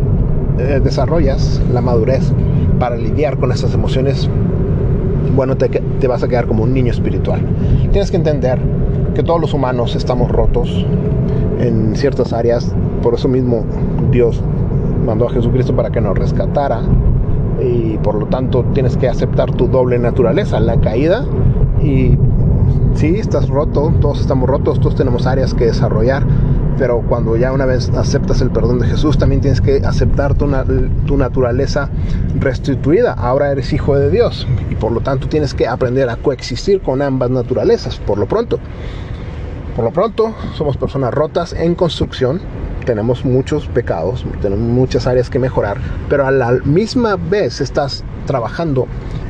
eh, 0.57 0.79
desarrollas 0.83 1.61
la 1.73 1.81
madurez 1.81 2.31
para 2.79 2.95
lidiar 2.95 3.37
con 3.37 3.51
esas 3.51 3.73
emociones, 3.73 4.29
bueno, 5.35 5.55
te, 5.57 6.07
vas 6.07 6.23
a 6.23 6.27
quedar 6.27 6.47
como 6.47 6.63
un 6.63 6.73
niño 6.73 6.91
espiritual. 6.91 7.41
Tienes 7.91 8.11
que 8.11 8.17
entender 8.17 8.59
que 9.15 9.23
todos 9.23 9.39
los 9.39 9.53
humanos 9.53 9.95
estamos 9.95 10.31
rotos 10.31 10.85
en 11.59 11.95
ciertas 11.95 12.33
áreas, 12.33 12.73
por 13.01 13.13
eso 13.13 13.27
mismo 13.27 13.65
Dios 14.11 14.41
mandó 15.05 15.27
a 15.27 15.31
Jesucristo 15.31 15.75
para 15.75 15.89
que 15.89 16.01
nos 16.01 16.17
rescatara. 16.17 16.81
Y 17.61 17.97
por 17.99 18.15
lo 18.15 18.25
tanto 18.27 18.65
tienes 18.73 18.97
que 18.97 19.07
aceptar 19.07 19.51
tu 19.51 19.67
doble 19.67 19.99
naturaleza, 19.99 20.59
la 20.59 20.79
caída. 20.79 21.25
Y 21.83 22.17
sí, 22.95 23.15
estás 23.17 23.49
roto, 23.49 23.93
todos 24.01 24.21
estamos 24.21 24.49
rotos, 24.49 24.79
todos 24.79 24.95
tenemos 24.95 25.27
áreas 25.27 25.53
que 25.53 25.65
desarrollar, 25.65 26.23
pero 26.77 27.01
cuando 27.07 27.35
ya 27.37 27.51
una 27.51 27.65
vez 27.65 27.89
aceptas 27.89 28.41
el 28.41 28.49
perdón 28.49 28.79
de 28.79 28.87
Jesús, 28.87 29.17
también 29.17 29.41
tienes 29.41 29.61
que 29.61 29.81
aceptar 29.85 30.35
tu, 30.35 30.49
tu, 31.05 31.17
naturaleza 31.17 31.89
restituida. 32.39 33.13
Ahora 33.13 33.51
eres 33.51 33.71
hijo 33.73 33.95
de 33.95 34.09
Dios 34.09 34.47
y 34.69 34.75
por 34.75 34.91
lo 34.91 35.01
tanto 35.01 35.27
tienes 35.27 35.53
que 35.53 35.67
aprender 35.67 36.09
a 36.09 36.17
coexistir 36.17 36.81
con 36.81 37.01
ambas 37.01 37.29
naturalezas, 37.29 37.99
por 37.99 38.17
lo 38.17 38.27
pronto. 38.27 38.59
Por 39.75 39.85
lo 39.85 39.91
pronto, 39.91 40.33
somos 40.55 40.75
personas 40.75 41.13
rotas 41.13 41.53
en 41.53 41.75
construcción, 41.75 42.41
tenemos 42.85 43.23
muchos 43.23 43.67
pecados, 43.67 44.25
tenemos 44.41 44.67
muchas 44.67 45.07
áreas 45.07 45.29
que 45.29 45.39
mejorar, 45.39 45.77
pero 46.09 46.25
a 46.25 46.31
la 46.31 46.51
misma 46.65 47.15
vez 47.15 47.61
estás 47.61 48.03
trabajando 48.25 48.87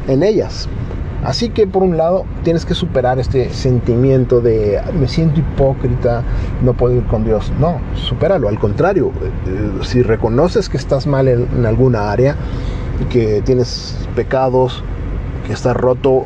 en 0.07 0.23
ellas. 0.23 0.67
Así 1.23 1.49
que 1.49 1.67
por 1.67 1.83
un 1.83 1.97
lado 1.97 2.25
tienes 2.43 2.65
que 2.65 2.73
superar 2.73 3.19
este 3.19 3.51
sentimiento 3.51 4.41
de 4.41 4.81
me 4.99 5.07
siento 5.07 5.39
hipócrita, 5.39 6.23
no 6.63 6.73
puedo 6.73 6.95
ir 6.95 7.03
con 7.03 7.23
Dios. 7.23 7.51
No, 7.59 7.79
supéralo. 7.95 8.47
Al 8.49 8.57
contrario, 8.57 9.11
eh, 9.19 9.83
si 9.83 10.01
reconoces 10.01 10.67
que 10.67 10.77
estás 10.77 11.05
mal 11.05 11.27
en, 11.27 11.65
alguna 11.65 12.11
área, 12.11 12.35
que 13.11 13.41
tienes 13.43 13.97
pecados, 14.15 14.83
que 15.45 15.53
estás 15.53 15.75
roto, 15.75 16.25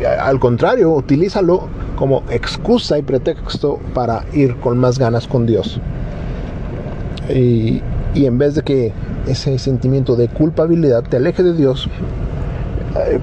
eh, 0.00 0.06
al 0.06 0.40
contrario, 0.40 0.90
utilízalo 0.90 1.68
como 1.96 2.22
excusa 2.30 2.98
y 2.98 3.02
pretexto 3.02 3.78
para 3.92 4.24
ir 4.32 4.56
con 4.56 4.78
más 4.78 4.98
ganas 4.98 5.28
con 5.28 5.44
Dios. 5.44 5.80
Y, 7.28 7.82
y 8.14 8.24
en 8.24 8.38
vez 8.38 8.54
de 8.54 8.62
que 8.62 8.92
ese 9.26 9.58
sentimiento 9.58 10.16
de 10.16 10.28
culpabilidad 10.28 11.04
te 11.04 11.18
aleje 11.18 11.42
de 11.42 11.54
Dios, 11.54 11.88
eh, 11.88 12.21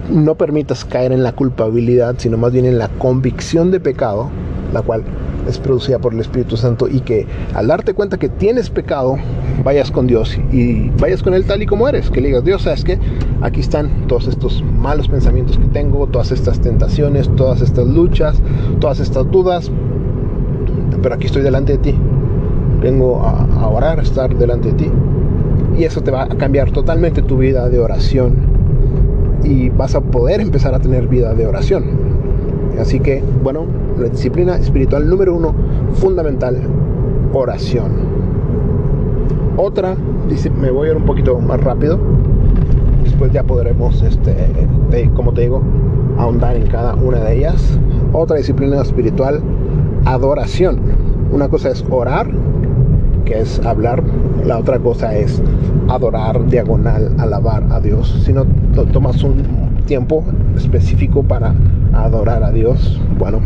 no 0.09 0.35
permitas 0.35 0.85
caer 0.85 1.11
en 1.11 1.23
la 1.23 1.33
culpabilidad, 1.33 2.15
sino 2.17 2.37
más 2.37 2.51
bien 2.51 2.65
en 2.65 2.77
la 2.77 2.87
convicción 2.87 3.71
de 3.71 3.79
pecado, 3.79 4.29
la 4.73 4.81
cual 4.81 5.03
es 5.47 5.57
producida 5.57 5.99
por 5.99 6.13
el 6.13 6.19
Espíritu 6.19 6.57
Santo 6.57 6.87
y 6.87 6.99
que 7.01 7.25
al 7.53 7.67
darte 7.67 7.93
cuenta 7.93 8.17
que 8.17 8.29
tienes 8.29 8.69
pecado, 8.69 9.17
vayas 9.63 9.91
con 9.91 10.07
Dios 10.07 10.37
y 10.51 10.89
vayas 10.99 11.23
con 11.23 11.33
Él 11.33 11.45
tal 11.45 11.61
y 11.61 11.65
como 11.65 11.87
eres, 11.87 12.09
que 12.09 12.21
le 12.21 12.27
digas, 12.27 12.43
Dios, 12.43 12.63
¿sabes 12.63 12.83
que 12.83 12.99
Aquí 13.41 13.61
están 13.61 14.07
todos 14.07 14.27
estos 14.27 14.61
malos 14.77 15.07
pensamientos 15.07 15.57
que 15.57 15.65
tengo, 15.67 16.07
todas 16.07 16.31
estas 16.33 16.59
tentaciones, 16.59 17.33
todas 17.37 17.61
estas 17.61 17.87
luchas, 17.87 18.41
todas 18.81 18.99
estas 18.99 19.31
dudas, 19.31 19.71
pero 21.01 21.15
aquí 21.15 21.27
estoy 21.27 21.41
delante 21.41 21.73
de 21.73 21.77
ti. 21.77 21.95
Vengo 22.81 23.21
a, 23.23 23.45
a 23.61 23.67
orar, 23.69 24.01
estar 24.01 24.35
delante 24.35 24.73
de 24.73 24.73
ti. 24.73 24.91
Y 25.77 25.85
eso 25.85 26.01
te 26.01 26.11
va 26.11 26.23
a 26.23 26.27
cambiar 26.35 26.71
totalmente 26.71 27.21
tu 27.21 27.37
vida 27.37 27.69
de 27.69 27.79
oración 27.79 28.58
y 29.43 29.69
vas 29.69 29.95
a 29.95 30.01
poder 30.01 30.41
empezar 30.41 30.73
a 30.73 30.79
tener 30.79 31.07
vida 31.07 31.33
de 31.33 31.47
oración. 31.47 31.83
Así 32.79 32.99
que, 32.99 33.21
bueno, 33.43 33.65
la 33.97 34.07
disciplina 34.07 34.55
espiritual 34.55 35.09
número 35.09 35.35
uno, 35.35 35.53
fundamental, 35.95 36.57
oración. 37.33 37.91
Otra, 39.57 39.95
me 40.59 40.71
voy 40.71 40.87
a 40.87 40.91
ir 40.91 40.97
un 40.97 41.05
poquito 41.05 41.37
más 41.39 41.61
rápido, 41.61 41.99
después 43.03 43.33
ya 43.33 43.43
podremos, 43.43 44.01
este, 44.01 44.33
como 45.15 45.33
te 45.33 45.41
digo, 45.41 45.61
ahondar 46.17 46.55
en 46.55 46.67
cada 46.67 46.95
una 46.95 47.19
de 47.19 47.37
ellas. 47.37 47.77
Otra 48.13 48.37
disciplina 48.37 48.81
espiritual, 48.81 49.41
adoración. 50.05 50.79
Una 51.31 51.49
cosa 51.49 51.69
es 51.69 51.83
orar, 51.89 52.27
que 53.25 53.39
es 53.39 53.59
hablar, 53.65 54.01
la 54.45 54.57
otra 54.57 54.79
cosa 54.79 55.15
es 55.15 55.41
adorar, 55.89 56.45
diagonal, 56.47 57.15
alabar 57.19 57.65
a 57.71 57.79
Dios. 57.79 58.21
Si 58.25 58.33
no 58.33 58.45
tomas 58.93 59.23
un 59.23 59.43
tiempo 59.85 60.23
específico 60.55 61.23
para 61.23 61.53
adorar 61.93 62.43
a 62.43 62.51
Dios, 62.51 62.99
bueno, 63.17 63.41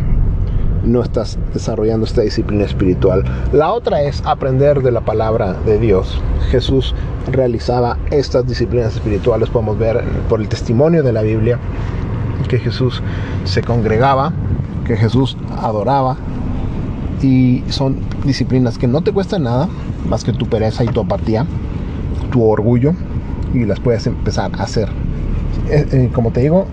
no 0.83 1.01
estás 1.01 1.39
desarrollando 1.53 2.05
esta 2.05 2.21
disciplina 2.21 2.65
espiritual. 2.65 3.23
La 3.53 3.71
otra 3.71 4.03
es 4.03 4.21
aprender 4.25 4.81
de 4.81 4.91
la 4.91 5.01
palabra 5.01 5.53
de 5.65 5.79
Dios. 5.79 6.21
Jesús 6.51 6.93
realizaba 7.31 7.97
estas 8.11 8.45
disciplinas 8.45 8.95
espirituales, 8.95 9.49
podemos 9.49 9.79
ver 9.79 10.03
por 10.27 10.41
el 10.41 10.49
testimonio 10.49 11.03
de 11.03 11.13
la 11.13 11.21
Biblia, 11.21 11.57
que 12.49 12.59
Jesús 12.59 13.01
se 13.45 13.61
congregaba, 13.61 14.33
que 14.85 14.97
Jesús 14.97 15.37
adoraba, 15.61 16.17
y 17.21 17.63
son 17.69 17.99
disciplinas 18.25 18.77
que 18.77 18.87
no 18.87 19.01
te 19.01 19.13
cuestan 19.13 19.43
nada, 19.43 19.69
más 20.09 20.25
que 20.25 20.33
tu 20.33 20.47
pereza 20.47 20.83
y 20.83 20.87
tu 20.87 20.99
apatía, 20.99 21.45
tu 22.33 22.43
orgullo, 22.43 22.93
y 23.53 23.65
las 23.65 23.79
puedes 23.79 24.07
empezar 24.07 24.51
a 24.57 24.63
hacer 24.63 24.89
eh, 25.69 25.87
eh, 25.91 26.09
como 26.13 26.31
te 26.31 26.41
digo, 26.41 26.65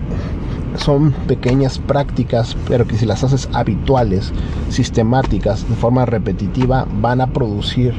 son 0.75 1.11
pequeñas 1.27 1.79
prácticas, 1.79 2.57
pero 2.67 2.85
que 2.85 2.97
si 2.97 3.05
las 3.05 3.23
haces 3.23 3.47
habituales, 3.53 4.33
sistemáticas, 4.69 5.67
de 5.67 5.75
forma 5.75 6.05
repetitiva, 6.05 6.87
van 7.01 7.21
a 7.21 7.27
producir 7.27 7.93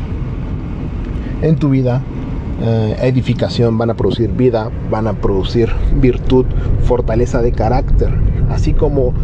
en 1.43 1.57
tu 1.57 1.71
vida 1.71 2.03
eh, 2.63 2.97
edificación, 3.03 3.79
van 3.79 3.91
a 3.91 3.95
producir 3.95 4.31
vida, 4.33 4.71
van 4.91 5.07
a 5.07 5.15
producir 5.15 5.71
virtud, 6.01 6.45
fortaleza 6.85 7.41
de 7.43 7.53
carácter. 7.53 8.11
Así 8.51 8.75
como 8.75 9.15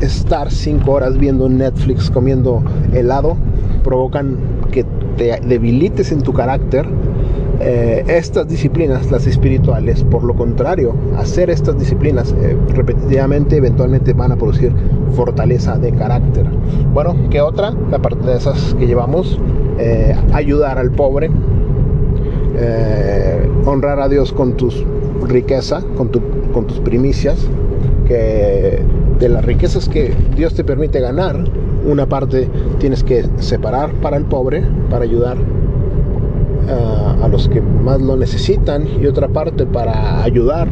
estar 0.00 0.50
cinco 0.50 0.92
horas 0.92 1.18
viendo 1.18 1.48
Netflix 1.48 2.10
comiendo 2.10 2.62
helado 2.94 3.36
provocan 3.84 4.38
que 4.70 4.84
te 5.18 5.38
debilites 5.44 6.12
en 6.12 6.22
tu 6.22 6.32
carácter, 6.32 6.86
eh, 7.60 8.04
estas 8.06 8.48
disciplinas, 8.48 9.10
las 9.10 9.26
espirituales, 9.26 10.04
por 10.04 10.22
lo 10.22 10.34
contrario, 10.34 10.94
hacer 11.18 11.50
estas 11.50 11.76
disciplinas 11.76 12.32
eh, 12.40 12.56
repetitivamente, 12.68 13.56
eventualmente 13.56 14.12
van 14.12 14.30
a 14.32 14.36
producir 14.36 14.72
fortaleza 15.10 15.76
de 15.76 15.92
carácter. 15.92 16.46
Bueno, 16.94 17.16
¿qué 17.30 17.40
otra? 17.40 17.74
Aparte 17.92 18.28
de 18.28 18.36
esas 18.36 18.74
que 18.74 18.86
llevamos, 18.86 19.40
eh, 19.78 20.14
ayudar 20.32 20.78
al 20.78 20.92
pobre, 20.92 21.30
honrar 23.66 24.00
a 24.00 24.08
Dios 24.08 24.32
con 24.32 24.56
tus 24.56 24.84
riqueza, 25.28 25.82
con, 25.96 26.10
con 26.52 26.66
tus 26.66 26.80
primicias, 26.80 27.46
que 28.06 28.82
de 29.18 29.28
las 29.28 29.44
riquezas 29.44 29.88
que 29.88 30.12
Dios 30.36 30.54
te 30.54 30.64
permite 30.64 30.98
ganar, 31.00 31.44
una 31.84 32.06
parte 32.06 32.48
tienes 32.78 33.04
que 33.04 33.24
separar 33.38 33.92
para 33.94 34.16
el 34.16 34.24
pobre, 34.24 34.62
para 34.90 35.04
ayudar 35.04 35.36
a, 36.68 37.28
los 37.28 37.48
que 37.48 37.60
más 37.60 38.00
lo 38.00 38.16
necesitan 38.16 38.86
y 39.00 39.06
otra 39.06 39.28
parte 39.28 39.66
para 39.66 40.22
ayudar 40.22 40.68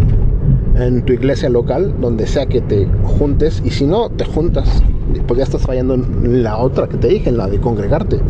en 0.76 1.02
tu 1.04 1.12
iglesia 1.12 1.48
local, 1.48 1.94
donde 2.00 2.26
sea 2.26 2.46
que 2.46 2.60
te 2.60 2.86
juntes, 3.02 3.62
y 3.64 3.70
si 3.70 3.86
no 3.86 4.10
te 4.10 4.24
juntas, 4.24 4.82
pues 5.26 5.38
ya 5.38 5.44
estás 5.44 5.62
fallando 5.62 5.94
en 5.94 6.42
la 6.42 6.58
otra 6.58 6.86
que 6.86 6.96
te 6.98 7.08
dije, 7.08 7.30
en 7.30 7.38
la 7.38 7.48
de 7.48 7.58
congregarte. 7.60 8.20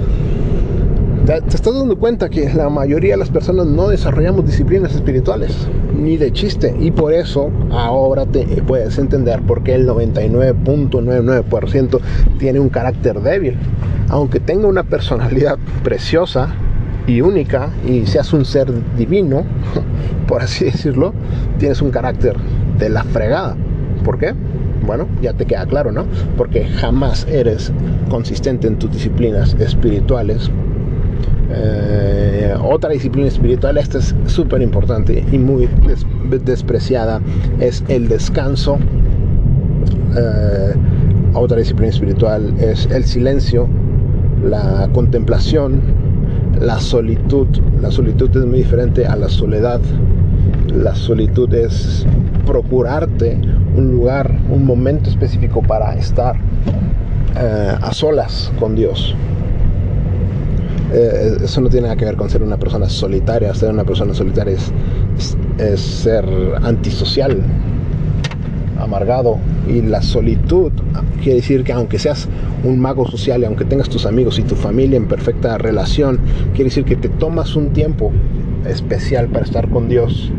Te, 1.26 1.38
estás 1.38 1.74
dando 1.74 1.98
cuenta 1.98 2.28
que 2.28 2.48
la 2.54 2.70
mayoría 2.70 3.14
de 3.14 3.18
las 3.18 3.30
personas 3.30 3.66
no 3.66 3.88
desarrollamos 3.88 4.46
disciplinas 4.46 4.94
espirituales, 4.94 5.66
ni 5.92 6.16
de 6.16 6.32
chiste, 6.32 6.72
y 6.78 6.92
por 6.92 7.12
eso 7.12 7.50
ahora 7.72 8.24
te 8.26 8.44
puedes 8.62 8.96
entender 8.98 9.42
por 9.42 9.64
qué 9.64 9.74
el 9.74 9.88
99.99% 9.88 11.98
tiene 12.38 12.60
un 12.60 12.68
carácter 12.68 13.20
débil. 13.20 13.56
Aunque 14.08 14.38
tenga 14.38 14.68
una 14.68 14.84
personalidad 14.84 15.58
preciosa, 15.82 16.54
y 17.08 17.20
única 17.20 17.70
y 17.86 18.06
seas 18.06 18.32
un 18.32 18.44
ser 18.44 18.72
divino, 18.96 19.44
por 20.28 20.42
así 20.42 20.66
decirlo, 20.66 21.12
tienes 21.58 21.82
un 21.82 21.90
carácter 21.90 22.36
de 22.78 22.88
la 22.88 23.02
fregada. 23.04 23.56
¿Por 24.04 24.18
qué? 24.18 24.34
Bueno, 24.86 25.08
ya 25.20 25.32
te 25.32 25.46
queda 25.46 25.66
claro, 25.66 25.90
¿no? 25.90 26.06
Porque 26.36 26.66
jamás 26.66 27.26
eres 27.28 27.72
consistente 28.08 28.68
en 28.68 28.78
tus 28.78 28.92
disciplinas 28.92 29.54
espirituales. 29.54 30.50
Eh, 31.50 32.54
otra 32.62 32.90
disciplina 32.90 33.28
espiritual, 33.28 33.78
esta 33.78 33.98
es 33.98 34.14
súper 34.26 34.62
importante 34.62 35.24
y 35.30 35.38
muy 35.38 35.68
despreciada, 36.44 37.20
es 37.60 37.84
el 37.88 38.08
descanso. 38.08 38.78
Eh, 40.16 40.74
otra 41.34 41.58
disciplina 41.58 41.90
espiritual 41.90 42.54
es 42.58 42.86
el 42.86 43.04
silencio, 43.04 43.68
la 44.42 44.88
contemplación, 44.92 45.80
la 46.60 46.80
solitud. 46.80 47.48
La 47.80 47.90
solitud 47.90 48.30
es 48.36 48.46
muy 48.46 48.58
diferente 48.58 49.06
a 49.06 49.16
la 49.16 49.28
soledad. 49.28 49.80
La 50.74 50.94
solitud 50.94 51.52
es 51.54 52.06
procurarte 52.46 53.38
un 53.76 53.90
lugar, 53.90 54.38
un 54.50 54.64
momento 54.64 55.10
específico 55.10 55.62
para 55.62 55.94
estar 55.96 56.36
eh, 57.36 57.74
a 57.80 57.92
solas 57.92 58.52
con 58.58 58.74
Dios. 58.74 59.14
Eh, 60.96 61.36
eso 61.44 61.60
no 61.60 61.68
tiene 61.68 61.88
nada 61.88 61.96
que 61.96 62.06
ver 62.06 62.16
con 62.16 62.30
ser 62.30 62.42
una 62.42 62.56
persona 62.56 62.88
solitaria. 62.88 63.54
Ser 63.54 63.70
una 63.70 63.84
persona 63.84 64.14
solitaria 64.14 64.56
es, 65.58 65.80
ser 65.80 66.24
antisocial. 66.62 67.42
amargado 68.78 69.38
y 69.66 69.80
la 69.80 70.02
solitud 70.02 70.70
quiere 71.22 71.36
decir 71.36 71.64
que 71.64 71.72
aunque 71.72 71.98
seas 71.98 72.28
un 72.62 72.78
mago 72.78 73.08
social 73.08 73.40
y 73.40 73.46
aunque 73.46 73.64
tengas 73.64 73.88
tus 73.88 74.04
amigos 74.04 74.38
y 74.38 74.42
tu 74.42 74.54
familia 74.54 74.98
en 74.98 75.08
perfecta 75.08 75.56
relación, 75.56 76.20
quiere 76.54 76.64
decir 76.64 76.84
que 76.84 76.94
te 76.94 77.08
tomas 77.08 77.56
un 77.56 77.72
tiempo 77.72 78.12
especial 78.66 79.28
para 79.28 79.44
estar 79.46 79.70
con 79.70 79.88
Dios. 79.88 80.30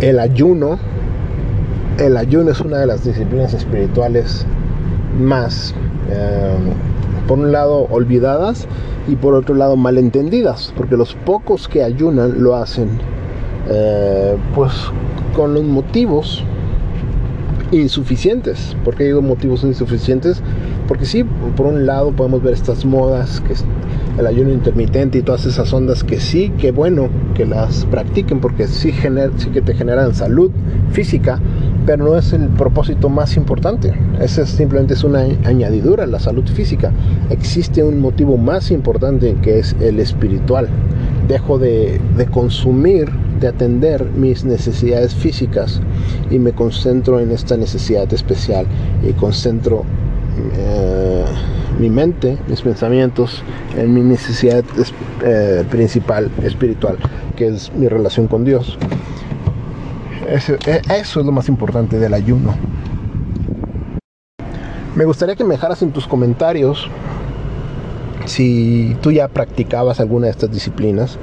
El 0.00 0.18
ayuno, 0.20 0.78
el 1.98 2.16
ayuno 2.16 2.52
es 2.52 2.60
una 2.60 2.78
de 2.78 2.86
las 2.86 3.04
disciplinas 3.04 3.54
espirituales 3.54 4.46
más, 5.18 5.74
eh, 6.10 6.54
por 7.26 7.38
un 7.38 7.52
lado, 7.52 7.86
olvidadas 7.90 8.66
y 9.08 9.16
por 9.16 9.34
otro 9.34 9.54
lado, 9.54 9.76
malentendidas, 9.76 10.72
porque 10.76 10.96
los 10.96 11.14
pocos 11.14 11.68
que 11.68 11.82
ayunan 11.82 12.42
lo 12.42 12.56
hacen 12.56 12.88
eh, 13.68 14.36
pues 14.54 14.72
con 15.34 15.54
los 15.54 15.64
motivos 15.64 16.44
insuficientes. 17.70 18.76
¿Por 18.84 18.96
qué 18.96 19.04
digo 19.04 19.22
motivos 19.22 19.64
insuficientes? 19.64 20.42
Porque 20.88 21.06
sí, 21.06 21.24
por 21.56 21.66
un 21.66 21.86
lado 21.86 22.12
podemos 22.12 22.42
ver 22.42 22.54
estas 22.54 22.84
modas, 22.84 23.40
que 23.40 23.54
es 23.54 23.64
el 24.18 24.26
ayuno 24.26 24.50
intermitente 24.50 25.18
y 25.18 25.22
todas 25.22 25.46
esas 25.46 25.72
ondas 25.72 26.04
que 26.04 26.20
sí, 26.20 26.50
que 26.58 26.70
bueno 26.70 27.08
que 27.34 27.46
las 27.46 27.86
practiquen 27.86 28.40
porque 28.40 28.66
sí, 28.66 28.92
sí 29.36 29.50
que 29.50 29.62
te 29.62 29.74
generan 29.74 30.14
salud 30.14 30.50
física, 30.90 31.40
pero 31.86 32.04
no 32.04 32.16
es 32.16 32.32
el 32.32 32.48
propósito 32.48 33.08
más 33.08 33.36
importante. 33.36 33.92
Ese 34.20 34.46
simplemente 34.46 34.94
es 34.94 35.04
una 35.04 35.20
añadidura, 35.44 36.06
la 36.06 36.18
salud 36.18 36.46
física. 36.46 36.92
Existe 37.30 37.82
un 37.82 38.00
motivo 38.00 38.36
más 38.36 38.70
importante 38.70 39.36
que 39.42 39.58
es 39.58 39.74
el 39.80 40.00
espiritual. 40.00 40.68
Dejo 41.28 41.58
de, 41.58 42.00
de 42.16 42.26
consumir 42.26 43.10
de 43.40 43.48
atender 43.48 44.04
mis 44.04 44.44
necesidades 44.44 45.14
físicas 45.14 45.80
y 46.30 46.38
me 46.38 46.52
concentro 46.52 47.18
en 47.20 47.32
esta 47.32 47.56
necesidad 47.56 48.12
especial 48.12 48.66
y 49.02 49.12
concentro 49.14 49.84
eh, 50.56 51.24
mi 51.78 51.90
mente, 51.90 52.38
mis 52.48 52.62
pensamientos 52.62 53.42
en 53.76 53.92
mi 53.92 54.00
necesidad 54.02 54.64
eh, 55.24 55.64
principal 55.70 56.30
espiritual, 56.42 56.96
que 57.36 57.48
es 57.48 57.72
mi 57.74 57.88
relación 57.88 58.28
con 58.28 58.44
Dios. 58.44 58.78
Eso, 60.28 60.54
e, 60.66 60.80
eso 60.88 61.20
es 61.20 61.26
lo 61.26 61.32
más 61.32 61.48
importante 61.48 61.98
del 61.98 62.14
ayuno. 62.14 62.54
Me 64.94 65.04
gustaría 65.04 65.36
que 65.36 65.44
me 65.44 65.54
dejaras 65.54 65.82
en 65.82 65.92
tus 65.92 66.06
comentarios 66.06 66.90
si 68.26 68.96
tú 69.00 69.10
ya 69.10 69.28
practicabas 69.28 70.00
alguna 70.00 70.26
de 70.26 70.32
estas 70.32 70.52
disciplinas 70.52 71.18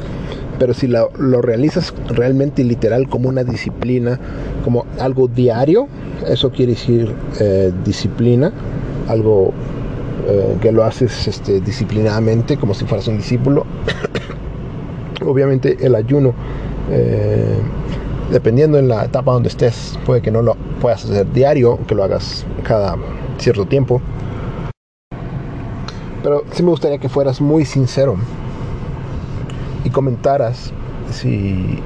pero 0.60 0.74
si 0.74 0.88
lo, 0.88 1.10
realizas 1.42 1.94
realmente 2.10 2.64
literal 2.64 3.08
como 3.08 3.30
una 3.30 3.44
disciplina, 3.44 4.20
como 4.64 4.86
algo 5.00 5.28
diario, 5.28 5.88
eso 6.28 6.52
quiere 6.52 6.74
decir 6.74 7.16
eh, 7.40 7.72
disciplina, 7.86 8.52
algo 9.08 9.54
eh, 10.28 10.58
que 10.62 10.72
lo 10.72 10.84
haces 10.84 11.28
este, 11.28 11.62
disciplinadamente, 11.62 12.58
como 12.58 12.74
si 12.74 12.86
fueras 12.86 13.08
un 13.08 13.18
discípulo. 13.18 13.66
Obviamente 15.26 15.78
el 15.82 15.96
ayuno, 15.96 16.34
eh, 16.92 17.58
dependiendo 18.32 18.78
en 18.78 18.88
la 18.88 19.06
etapa 19.06 19.32
donde 19.32 19.50
estés, 19.50 19.98
puede 20.06 20.22
que 20.22 20.32
no 20.32 20.42
lo 20.42 20.56
puedas 20.82 21.06
hacer 21.06 21.32
diario, 21.32 21.80
que 21.88 21.96
lo 21.96 22.04
hagas 22.04 22.46
cada 22.64 22.98
cierto 23.38 23.66
tiempo. 23.66 24.02
Pero 26.24 26.44
sí 26.52 26.64
me 26.64 26.70
gustaría 26.70 26.98
que 26.98 27.10
fueras 27.10 27.40
muy 27.40 27.66
sincero 27.66 28.18
y 29.84 29.90
comentaras 29.90 30.72
si, 31.12 31.80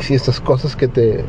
si 0.00 0.14
estas 0.14 0.40
cosas 0.40 0.76
que 0.76 0.88
te, 0.88 1.24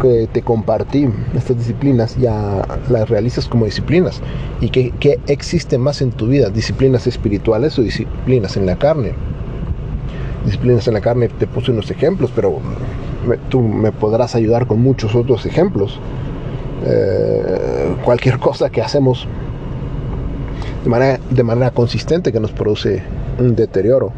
que, 0.00 0.28
te 0.32 0.42
compartí, 0.42 1.08
estas 1.34 1.58
disciplinas, 1.58 2.16
ya 2.16 2.66
las 2.88 3.08
realizas 3.08 3.46
como 3.46 3.64
disciplinas 3.64 4.20
y 4.60 4.70
que, 4.70 4.90
que 4.92 5.20
existe 5.28 5.78
más 5.78 6.02
en 6.02 6.10
tu 6.10 6.26
vida, 6.26 6.50
disciplinas 6.50 7.06
espirituales 7.06 7.78
o 7.78 7.82
disciplinas 7.82 8.56
en 8.56 8.66
la 8.66 8.76
carne. 8.76 9.12
Disciplinas 10.44 10.88
en 10.88 10.94
la 10.94 11.00
carne, 11.00 11.28
te 11.28 11.46
puse 11.46 11.70
unos 11.70 11.90
ejemplos, 11.90 12.32
pero 12.34 12.60
tú 13.36 13.60
me 13.60 13.92
podrás 13.92 14.34
ayudar 14.34 14.66
con 14.66 14.80
muchos 14.80 15.14
otros 15.14 15.44
ejemplos. 15.46 16.00
Eh, 16.86 17.96
cualquier 18.04 18.38
cosa 18.40 18.70
que 18.70 18.80
hacemos 18.80 19.26
de 20.84 20.90
manera, 20.90 21.20
de 21.28 21.42
manera 21.42 21.70
consistente 21.72 22.32
que 22.32 22.40
nos 22.40 22.52
produce 22.52 23.02
un 23.38 23.54
deterioro 23.56 24.12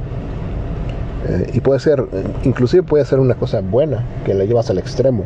eh, 1.29 1.51
y 1.55 1.61
puede 1.61 1.81
ser, 1.81 2.05
inclusive 2.45 2.83
puede 2.83 3.05
ser 3.05 3.19
una 3.19 3.35
cosa 3.35 3.61
buena 3.61 4.05
que 4.25 4.35
la 4.35 4.45
llevas 4.45 4.71
al 4.71 4.79
extremo, 4.79 5.25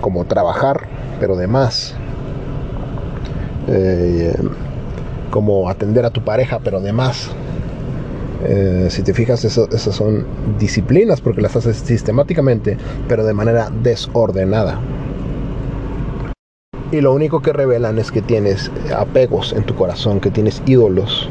como 0.00 0.24
trabajar, 0.24 0.82
pero 1.20 1.36
de 1.36 1.46
más. 1.46 1.94
Eh, 3.68 4.34
como 5.30 5.68
atender 5.70 6.04
a 6.04 6.10
tu 6.10 6.22
pareja, 6.22 6.60
pero 6.62 6.80
de 6.80 6.92
más. 6.92 7.30
Eh, 8.44 8.88
si 8.90 9.02
te 9.02 9.14
fijas, 9.14 9.44
esas 9.44 9.94
son 9.94 10.26
disciplinas 10.58 11.20
porque 11.20 11.40
las 11.40 11.56
haces 11.56 11.76
sistemáticamente, 11.76 12.76
pero 13.08 13.24
de 13.24 13.34
manera 13.34 13.70
desordenada. 13.82 14.80
Y 16.90 17.00
lo 17.00 17.14
único 17.14 17.40
que 17.40 17.52
revelan 17.52 17.98
es 17.98 18.10
que 18.10 18.20
tienes 18.20 18.70
apegos 18.94 19.52
en 19.54 19.64
tu 19.64 19.74
corazón, 19.74 20.20
que 20.20 20.30
tienes 20.30 20.62
ídolos. 20.66 21.28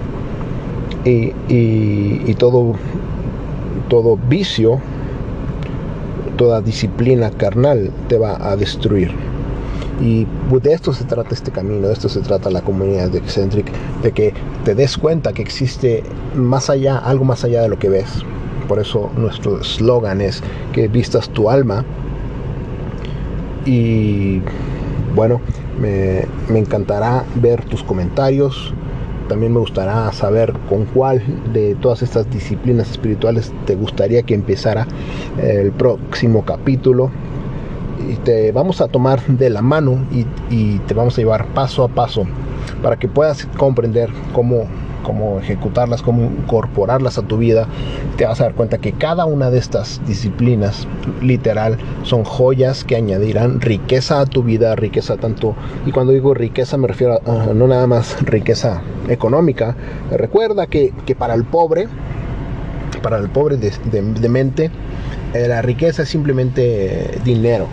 Y, 1.04 1.34
y 1.50 2.36
todo 2.36 2.76
todo 3.92 4.16
vicio, 4.16 4.80
toda 6.38 6.62
disciplina 6.62 7.30
carnal 7.30 7.92
te 8.08 8.18
va 8.18 8.38
a 8.50 8.56
destruir. 8.56 9.12
Y 10.00 10.26
de 10.62 10.74
esto 10.74 10.94
se 10.94 11.04
trata 11.04 11.34
este 11.34 11.52
camino, 11.52 11.88
de 11.88 11.94
esto 11.94 12.10
se 12.10 12.22
trata 12.22 12.50
la 12.50 12.62
comunidad 12.62 13.10
de 13.10 13.20
Eccentric, 13.20 13.72
de 14.02 14.12
que 14.12 14.34
te 14.64 14.74
des 14.74 14.98
cuenta 14.98 15.34
que 15.34 15.42
existe 15.42 16.04
más 16.36 16.70
allá, 16.70 16.98
algo 16.98 17.26
más 17.26 17.44
allá 17.44 17.62
de 17.62 17.70
lo 17.70 17.78
que 17.78 17.90
ves. 17.90 18.24
Por 18.68 18.80
eso 18.80 19.12
nuestro 19.16 19.60
eslogan 19.60 20.22
es 20.22 20.42
que 20.74 20.88
vistas 20.88 21.30
tu 21.30 21.50
alma. 21.50 21.86
Y 23.66 24.42
bueno, 25.16 25.40
me, 25.80 26.26
me 26.50 26.60
encantará 26.60 27.24
ver 27.36 27.64
tus 27.66 27.84
comentarios, 27.84 28.74
también 29.32 29.54
me 29.54 29.60
gustaría 29.60 30.12
saber 30.12 30.52
con 30.68 30.84
cuál 30.84 31.22
de 31.54 31.76
todas 31.76 32.02
estas 32.02 32.30
disciplinas 32.30 32.92
espirituales 32.92 33.54
te 33.66 33.76
gustaría 33.76 34.24
que 34.24 34.34
empezara 34.34 34.86
el 35.42 35.72
próximo 35.72 36.44
capítulo. 36.44 37.12
Te 38.24 38.52
vamos 38.52 38.82
a 38.82 38.88
tomar 38.88 39.22
de 39.26 39.50
la 39.50 39.62
mano 39.62 40.06
y, 40.12 40.26
y 40.54 40.80
te 40.80 40.94
vamos 40.94 41.18
a 41.18 41.22
llevar 41.22 41.48
paso 41.48 41.84
a 41.84 41.88
paso 41.88 42.26
para 42.82 42.98
que 42.98 43.08
puedas 43.08 43.46
comprender 43.58 44.10
cómo 44.34 44.68
cómo 45.02 45.40
ejecutarlas, 45.40 46.02
cómo 46.02 46.24
incorporarlas 46.24 47.18
a 47.18 47.24
tu 47.24 47.38
vida, 47.38 47.68
te 48.18 48.26
vas 48.26 48.40
a 48.42 48.46
dar 48.46 48.54
cuenta 48.54 48.78
que 48.78 48.94
cada 48.94 49.26
una 49.26 49.50
de 49.50 49.58
estas 49.58 50.02
disciplinas, 50.08 50.88
literal, 51.22 51.78
son 52.04 52.24
joyas 52.24 52.84
que 52.84 52.96
añadirán 52.96 53.62
riqueza 53.62 54.22
a 54.22 54.26
tu 54.26 54.44
vida, 54.44 54.76
riqueza 54.76 55.18
tanto, 55.18 55.56
y 55.86 55.92
cuando 55.92 56.14
digo 56.14 56.34
riqueza 56.34 56.78
me 56.78 56.88
refiero 56.88 57.20
a 57.26 57.54
no 57.54 57.68
nada 57.68 57.88
más 57.88 58.22
riqueza 58.22 58.82
económica, 59.10 59.76
recuerda 60.12 60.68
que, 60.68 60.94
para 61.18 61.34
el 61.34 61.44
pobre, 61.44 61.88
para 63.02 63.18
el 63.18 63.30
pobre 63.30 63.58
de, 63.58 64.30
mente, 64.30 64.70
eh, 65.34 65.48
la 65.48 65.62
riqueza 65.62 66.04
es 66.04 66.10
simplemente 66.10 67.20
dinero, 67.24 67.68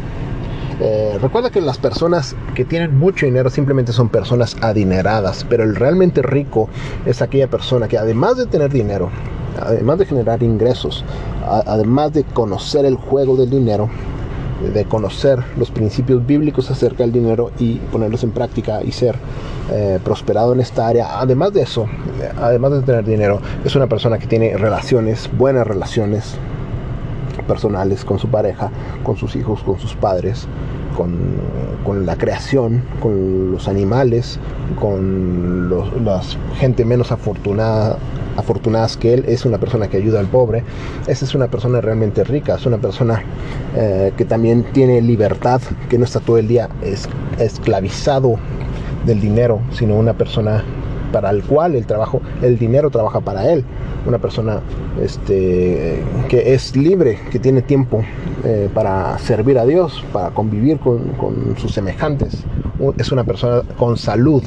eh, 0.81 1.19
recuerda 1.21 1.51
que 1.51 1.61
las 1.61 1.77
personas 1.79 2.37
que 2.55 2.65
tienen 2.65 2.97
mucho 2.97 3.27
dinero 3.27 3.51
simplemente 3.51 3.93
son 3.93 4.09
personas 4.09 4.57
adineradas, 4.61 5.45
pero 5.49 5.65
el 5.65 5.75
realmente 5.75 6.23
rico 6.23 6.69
es 7.05 7.21
aquella 7.21 7.49
persona 7.49 7.89
que 7.89 7.99
además 7.99 8.37
de 8.37 8.47
tener 8.47 8.73
dinero, 8.73 9.11
además 9.61 9.99
de 9.99 10.07
generar 10.07 10.43
ingresos, 10.43 11.05
además 11.45 12.13
de 12.13 12.23
conocer 12.23 12.85
el 12.85 12.95
juego 12.95 13.37
del 13.37 13.51
dinero, 13.51 13.89
de 14.73 14.85
conocer 14.85 15.43
los 15.57 15.71
principios 15.71 16.25
bíblicos 16.25 16.71
acerca 16.71 17.03
del 17.03 17.13
dinero 17.13 17.51
y 17.59 17.77
ponerlos 17.77 18.23
en 18.23 18.31
práctica 18.31 18.83
y 18.83 18.93
ser 18.93 19.17
eh, 19.73 19.99
prosperado 20.05 20.53
en 20.53 20.61
esta 20.61 20.87
área. 20.87 21.21
Además 21.21 21.53
de 21.53 21.63
eso, 21.63 21.87
además 22.41 22.73
de 22.73 22.83
tener 22.83 23.05
dinero, 23.05 23.41
es 23.65 23.75
una 23.75 23.89
persona 23.89 24.19
que 24.19 24.29
tiene 24.29 24.57
relaciones, 24.57 25.29
buenas 25.37 25.67
relaciones 25.67 26.37
personales 27.47 28.05
con 28.05 28.19
su 28.19 28.29
pareja, 28.29 28.71
con 29.03 29.17
sus 29.17 29.37
hijos, 29.37 29.63
con 29.63 29.79
sus 29.79 29.95
padres, 29.95 30.47
con, 30.97 32.07
la 32.07 32.17
creación, 32.17 32.83
con 33.01 33.53
los 33.53 33.69
animales, 33.69 34.39
con 34.79 35.71
la 36.05 36.21
gente 36.59 36.85
menos 36.85 37.13
afortunada, 37.13 37.99
afortunadas 38.37 38.97
que 38.97 39.15
él, 39.15 39.25
es 39.27 39.45
una 39.45 39.59
persona 39.59 39.89
que 39.89 39.97
ayuda 39.97 40.21
al 40.21 40.27
pobre, 40.27 40.65
esa 41.07 41.25
es 41.25 41.35
una 41.35 41.49
persona 41.49 41.81
realmente 41.81 42.25
rica, 42.25 42.57
es 42.57 42.67
una 42.67 42.79
persona 42.79 43.23
eh, 43.77 44.13
que 44.17 44.25
también 44.25 44.65
tiene 44.73 45.01
libertad, 45.01 45.61
que 45.89 45.99
no 45.99 46.05
está 46.05 46.21
todo 46.21 46.39
el 46.39 46.49
día 46.49 46.69
es, 46.83 47.09
esclavizado 47.39 48.37
del 49.07 49.21
dinero, 49.21 49.61
sino 49.73 49.97
una 49.97 50.15
persona 50.15 50.65
para 51.13 51.31
el 51.31 51.43
cual 51.43 51.75
el 51.75 51.87
trabajo, 51.87 52.21
el 52.43 52.59
dinero 52.59 52.91
trabaja 52.91 53.21
para 53.21 53.51
él, 53.51 53.65
una 54.07 54.19
persona 54.19 54.61
este, 55.03 56.03
que 56.29 56.55
es 56.55 56.77
libre, 56.77 57.19
que 57.31 57.39
tiene 57.39 57.63
tiempo 57.63 58.03
eh, 58.45 58.69
para 58.73 59.19
servir 59.19 59.59
a 59.59 59.67
Dios, 59.67 60.05
para 60.13 60.31
convivir 60.31 60.79
con, 60.79 61.57
sus 61.57 61.73
semejantes. 61.73 62.45
Es 62.97 63.13
una 63.13 63.25
persona 63.25 63.63
con 63.77 63.97
salud. 63.97 64.43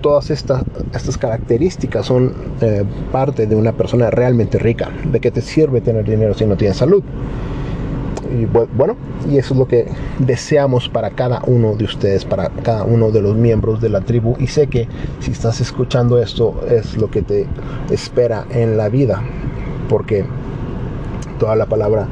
Todas 0.00 0.30
estas, 0.30 0.62
estas 0.94 1.18
características 1.18 2.06
son 2.06 2.32
eh, 2.60 2.84
parte 3.12 3.46
de 3.46 3.56
una 3.56 3.72
persona 3.72 4.10
realmente 4.10 4.58
rica. 4.58 4.90
¿De 5.10 5.20
qué 5.20 5.30
te 5.30 5.42
sirve 5.42 5.80
tener 5.80 6.04
dinero 6.04 6.34
si 6.34 6.46
no 6.46 6.56
tienes 6.56 6.78
salud? 6.78 7.02
Y 8.32 8.44
bueno, 8.46 8.96
y 9.28 9.38
eso 9.38 9.54
es 9.54 9.58
lo 9.58 9.66
que 9.66 9.86
deseamos 10.18 10.88
para 10.88 11.10
cada 11.10 11.42
uno 11.46 11.74
de 11.74 11.84
ustedes, 11.84 12.24
para 12.24 12.48
cada 12.48 12.84
uno 12.84 13.10
de 13.10 13.20
los 13.22 13.36
miembros 13.36 13.80
de 13.80 13.88
la 13.88 14.00
tribu. 14.00 14.36
Y 14.38 14.46
sé 14.46 14.68
que 14.68 14.88
si 15.20 15.32
estás 15.32 15.60
escuchando 15.60 16.18
esto 16.18 16.60
es 16.68 16.96
lo 16.96 17.10
que 17.10 17.22
te 17.22 17.46
espera 17.90 18.46
en 18.50 18.76
la 18.76 18.88
vida, 18.88 19.22
porque 19.88 20.24
toda 21.38 21.56
la 21.56 21.66
palabra 21.66 22.06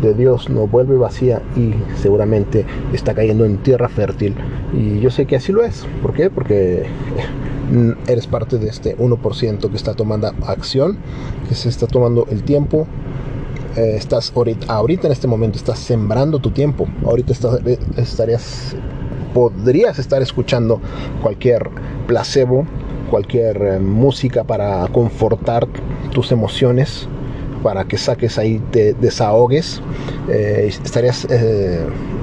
de 0.00 0.14
Dios 0.14 0.50
no 0.50 0.66
vuelve 0.66 0.96
vacía 0.96 1.42
y 1.56 1.74
seguramente 1.96 2.64
está 2.92 3.14
cayendo 3.14 3.44
en 3.44 3.58
tierra 3.58 3.88
fértil. 3.88 4.34
Y 4.72 5.00
yo 5.00 5.10
sé 5.10 5.26
que 5.26 5.36
así 5.36 5.52
lo 5.52 5.64
es. 5.64 5.86
¿Por 6.02 6.12
qué? 6.12 6.30
Porque 6.30 6.86
eres 8.06 8.26
parte 8.26 8.58
de 8.58 8.68
este 8.68 8.96
1% 8.96 9.70
que 9.70 9.76
está 9.76 9.94
tomando 9.94 10.28
acción, 10.46 10.98
que 11.48 11.54
se 11.54 11.68
está 11.68 11.86
tomando 11.86 12.26
el 12.30 12.42
tiempo 12.42 12.86
eh, 13.76 13.96
estás 13.96 14.32
ahorita, 14.34 15.06
en 15.06 15.12
este 15.12 15.26
momento 15.26 15.58
estás 15.58 15.78
sembrando 15.78 16.38
tu 16.38 16.50
tiempo. 16.50 16.88
Ahorita 17.04 17.34
eh, 17.66 17.78
estarías, 17.96 18.74
podrías 19.34 19.98
estar 19.98 20.22
escuchando 20.22 20.80
cualquier 21.20 21.68
placebo, 22.06 22.66
cualquier 23.10 23.56
eh, 23.60 23.78
música 23.78 24.44
para 24.44 24.88
confortar 24.88 25.66
tus 26.10 26.32
emociones, 26.32 27.06
para 27.62 27.84
que 27.84 27.98
saques 27.98 28.38
ahí, 28.38 28.62
te 28.70 28.94
desahogues. 28.94 29.82
estarías 30.28 31.26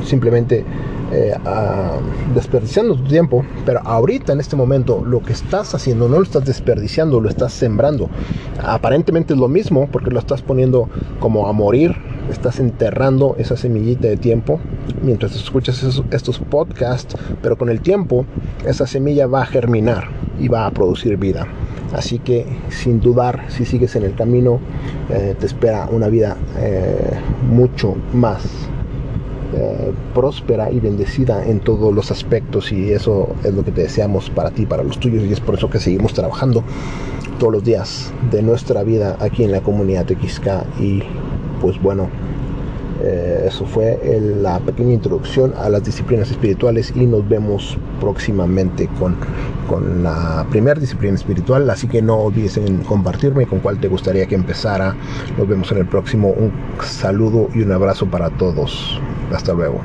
simplemente 0.04 0.64
eh, 1.14 1.34
desperdiciando 2.34 2.96
tu 2.96 3.04
tiempo, 3.04 3.46
pero 3.66 3.82
ahorita 3.84 4.34
en 4.34 4.40
este 4.40 4.56
momento 4.56 5.04
lo 5.06 5.22
que 5.22 5.34
estás 5.34 5.76
haciendo 5.76 6.10
no 6.10 6.18
lo 6.18 6.24
estás 6.24 6.44
desperdiciando, 6.44 7.20
lo 7.20 7.30
estás 7.30 7.54
sembrando. 7.54 8.10
Aparentemente 8.64 9.34
es 9.34 9.40
lo 9.40 9.48
mismo 9.48 9.88
porque 9.92 10.10
lo 10.10 10.20
estás 10.20 10.42
poniendo 10.42 10.90
como 11.20 11.48
a 11.48 11.54
morir, 11.54 11.96
estás 12.32 12.60
enterrando 12.60 13.36
esa 13.38 13.56
semillita 13.56 14.08
de 14.08 14.18
tiempo 14.18 14.60
mientras 15.04 15.36
escuchas 15.36 15.84
estos 16.12 16.40
podcasts, 16.40 17.16
pero 17.42 17.58
con 17.58 17.70
el 17.70 17.82
tiempo 17.82 18.26
esa 18.66 18.88
semilla 18.88 19.28
va 19.28 19.44
a 19.44 19.46
germinar 19.46 20.08
y 20.40 20.48
va 20.48 20.66
a 20.66 20.72
producir 20.72 21.18
vida. 21.18 21.48
Así 21.94 22.18
que 22.18 22.48
sin 22.70 23.00
dudar, 23.02 23.46
si 23.50 23.66
sigues 23.66 23.96
en 23.96 24.04
el 24.04 24.16
camino, 24.16 24.60
eh, 25.12 25.36
te 25.40 25.46
espera 25.46 25.88
una 25.92 26.08
vida 26.08 26.38
eh, 26.58 27.12
mucho 27.48 27.96
más 28.14 28.42
eh, 29.56 29.94
próspera 30.14 30.72
y 30.72 30.80
bendecida 30.80 31.46
en 31.46 31.60
todos 31.60 31.94
los 31.94 32.12
aspectos 32.12 32.72
y 32.72 32.92
eso 32.92 33.30
es 33.44 33.54
lo 33.54 33.64
que 33.64 33.72
te 33.72 33.82
deseamos 33.84 34.30
para 34.30 34.52
ti, 34.52 34.66
para 34.66 34.84
los 34.84 35.00
tuyos 35.00 35.24
y 35.24 35.32
es 35.32 35.40
por 35.40 35.56
eso 35.56 35.70
que 35.70 35.80
seguimos 35.80 36.14
trabajando 36.14 36.64
todos 37.40 37.54
los 37.54 37.64
días 37.64 38.12
de 38.32 38.42
nuestra 38.42 38.84
vida 38.84 39.18
aquí 39.20 39.44
en 39.44 39.52
la 39.52 39.62
comunidad 39.62 40.06
de 40.06 40.16
Xk 40.16 40.80
y 40.80 41.04
pues 41.62 41.82
bueno 41.82 42.10
eh, 43.02 43.46
eso 43.48 43.66
fue 43.66 44.00
la 44.42 44.60
pequeña 44.60 44.94
introducción 44.94 45.54
a 45.58 45.70
las 45.70 45.84
disciplinas 45.84 46.30
espirituales 46.32 46.94
y 46.96 47.06
nos 47.06 47.28
vemos 47.28 47.78
próximamente 48.00 48.88
con, 49.00 49.16
con 49.68 50.04
la 50.04 50.46
primera 50.50 50.80
disciplina 50.80 51.16
espiritual. 51.16 51.70
Así 51.70 51.88
que 51.88 52.02
no 52.02 52.18
olvides 52.18 52.58
en 52.58 52.78
compartirme 52.84 53.46
con 53.46 53.60
cuál 53.60 53.80
te 53.80 53.88
gustaría 53.88 54.26
que 54.28 54.36
empezara. 54.36 54.96
Nos 55.38 55.48
vemos 55.48 55.72
en 55.72 55.80
el 55.80 55.86
próximo. 55.86 56.30
Un 56.30 56.52
saludo 56.82 57.50
y 57.54 57.62
un 57.62 57.72
abrazo 57.72 58.06
para 58.06 58.30
todos. 58.30 59.00
Hasta 59.32 59.54
luego. 59.54 59.82